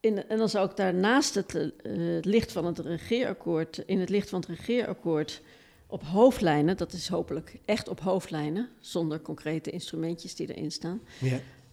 [0.00, 1.70] in, en dan zou ik daarnaast het, uh,
[2.14, 5.42] het licht van het regeerakkoord, in het licht van het regeerakkoord
[5.86, 11.00] op hoofdlijnen, dat is hopelijk echt op hoofdlijnen, zonder concrete instrumentjes die erin staan.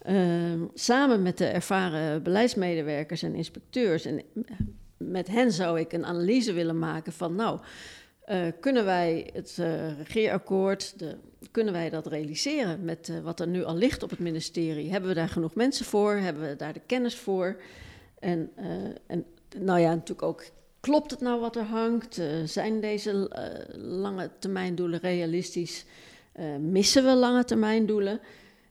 [0.07, 4.05] Ehm, samen met de ervaren beleidsmedewerkers en inspecteurs.
[4.05, 4.21] En
[4.97, 7.59] met hen zou ik een analyse willen maken van, nou,
[8.27, 11.15] uh, kunnen wij het uh, regeerakkoord, de,
[11.51, 14.91] kunnen wij dat realiseren met wat er nu al ligt op het ministerie?
[14.91, 16.13] Hebben we daar genoeg mensen voor?
[16.13, 17.61] Hebben we daar de kennis voor?
[18.19, 18.51] En,
[19.07, 19.25] en
[19.57, 20.43] nou ja, natuurlijk ook,
[20.79, 22.21] klopt het nou wat er hangt?
[22.45, 23.29] zijn deze
[23.77, 25.85] lange termijn doelen realistisch?
[26.59, 28.19] missen we lange termijn doelen?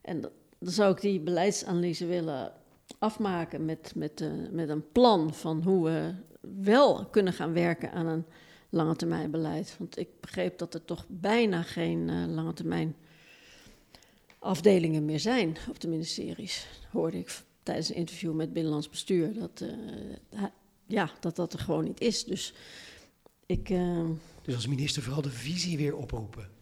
[0.02, 0.24] En
[0.58, 2.52] dan zou ik die beleidsanalyse willen
[2.98, 8.06] afmaken met, met, uh, met een plan van hoe we wel kunnen gaan werken aan
[8.06, 8.24] een
[8.70, 9.76] lange termijn beleid.
[9.78, 12.96] Want ik begreep dat er toch bijna geen uh, lange termijn
[14.38, 16.66] afdelingen meer zijn op de ministeries.
[16.90, 19.34] Hoorde ik tijdens een interview met Binnenlands Bestuur.
[19.34, 20.44] Dat, uh,
[20.86, 22.24] ja, dat dat er gewoon niet is.
[22.24, 22.54] Dus
[23.46, 23.68] ik.
[24.42, 26.55] Dus als minister vooral de visie weer oproepen.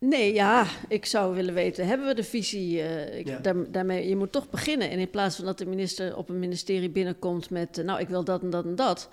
[0.00, 2.78] Nee, ja, ik zou willen weten, hebben we de visie?
[2.78, 4.90] Uh, ik, daar, daarmee, je moet toch beginnen.
[4.90, 7.78] En in plaats van dat de minister op een ministerie binnenkomt met...
[7.78, 9.08] Uh, nou, ik wil dat en dat en dat...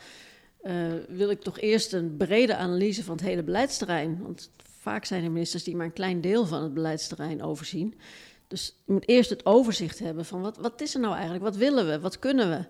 [0.64, 4.20] Uh, wil ik toch eerst een brede analyse van het hele beleidsterrein.
[4.22, 8.00] Want vaak zijn er ministers die maar een klein deel van het beleidsterrein overzien.
[8.48, 11.44] Dus je moet eerst het overzicht hebben van wat, wat is er nou eigenlijk?
[11.44, 12.00] Wat willen we?
[12.00, 12.66] Wat kunnen we?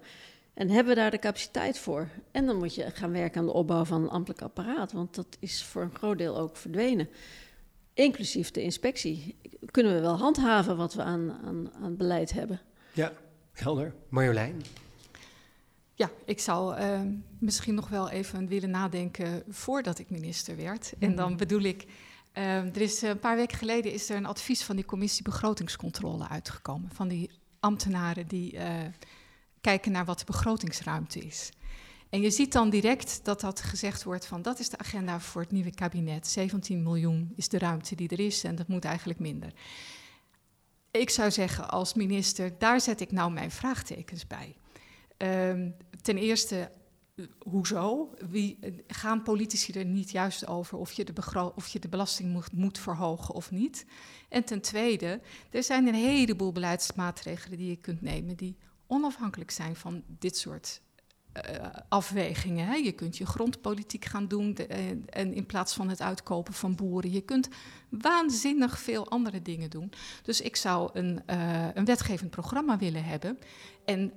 [0.54, 2.08] En hebben we daar de capaciteit voor?
[2.32, 5.38] En dan moet je gaan werken aan de opbouw van een ambtelijk apparaat, want dat
[5.40, 7.10] is voor een groot deel ook verdwenen.
[7.98, 9.36] Inclusief de inspectie.
[9.72, 12.62] Kunnen we wel handhaven wat we aan, aan, aan beleid hebben?
[12.94, 13.14] Ja,
[13.52, 13.94] helder.
[14.10, 14.62] Marjolein?
[15.94, 17.02] Ja, ik zou uh,
[17.40, 20.94] misschien nog wel even willen nadenken voordat ik minister werd.
[21.00, 21.38] En dan mhm.
[21.38, 21.86] bedoel ik,
[22.34, 26.28] uh, er is een paar weken geleden is er een advies van die commissie begrotingscontrole
[26.28, 26.90] uitgekomen.
[26.94, 27.30] Van die
[27.60, 28.64] ambtenaren die uh,
[29.62, 31.50] kijken naar wat de begrotingsruimte is.
[32.10, 35.42] En je ziet dan direct dat dat gezegd wordt van dat is de agenda voor
[35.42, 36.28] het nieuwe kabinet.
[36.28, 39.54] 17 miljoen is de ruimte die er is en dat moet eigenlijk minder.
[40.92, 44.56] Ik zou zeggen als minister, daar zet ik nou mijn vraagtekens bij.
[45.18, 46.72] Um, ten eerste,
[47.40, 48.14] hoezo?
[48.30, 52.52] Wie, gaan politici er niet juist over of je de, of je de belasting moet,
[52.52, 53.86] moet verhogen of niet?
[54.30, 59.76] En ten tweede, er zijn een heleboel beleidsmaatregelen die je kunt nemen die onafhankelijk zijn
[59.76, 60.82] van dit soort
[61.38, 62.68] uh, afwegingen.
[62.68, 62.76] Hè.
[62.76, 64.78] Je kunt je grondpolitiek gaan doen de, uh,
[65.10, 67.12] en in plaats van het uitkopen van boeren.
[67.12, 67.50] Je kunt
[67.90, 69.92] waanzinnig veel andere dingen doen.
[70.24, 73.40] Dus ik zou een, uh, een wetgevend programma willen hebben.
[73.86, 74.12] En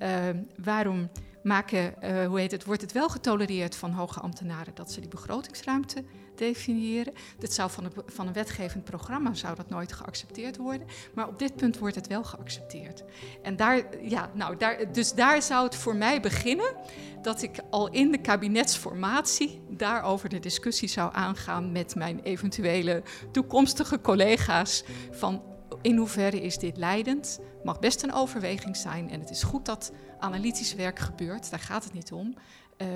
[0.63, 1.11] waarom
[1.43, 1.95] maken,
[2.27, 6.05] hoe heet het, wordt het wel getolereerd van hoge ambtenaren dat ze die begrotingsruimte
[6.41, 7.13] definiëren.
[7.39, 10.87] Dit zou van een, van een wetgevend programma zou dat nooit geaccepteerd worden.
[11.15, 13.03] Maar op dit punt wordt het wel geaccepteerd.
[13.43, 16.75] En daar, ja, nou, daar, dus daar zou het voor mij beginnen
[17.23, 24.01] dat ik al in de kabinetsformatie daarover de discussie zou aangaan met mijn eventuele toekomstige
[24.01, 24.85] collega's.
[25.11, 25.43] Van
[25.83, 27.41] in hoeverre is dit leidend?
[27.65, 29.11] Mag best een overweging zijn.
[29.11, 32.35] En het is goed dat analytisch werk gebeurt, daar gaat het niet om.
[32.79, 32.89] Uh,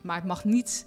[0.00, 0.86] maar het mag niet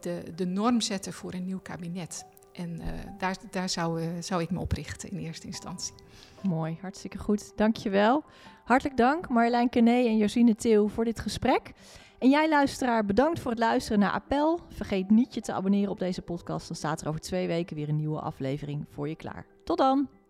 [0.00, 2.24] de, de norm zetten voor een nieuw kabinet.
[2.52, 2.86] En uh,
[3.18, 5.94] daar, daar zou, uh, zou ik me op richten in eerste instantie.
[6.42, 7.52] Mooi, hartstikke goed.
[7.56, 8.24] Dankjewel.
[8.64, 11.72] Hartelijk dank Marjolein Kené en Josine Theo voor dit gesprek.
[12.18, 14.60] En jij luisteraar, bedankt voor het luisteren naar Appel.
[14.68, 16.66] Vergeet niet je te abonneren op deze podcast.
[16.66, 19.46] Dan staat er over twee weken weer een nieuwe aflevering voor je klaar.
[19.64, 20.21] Tot dan!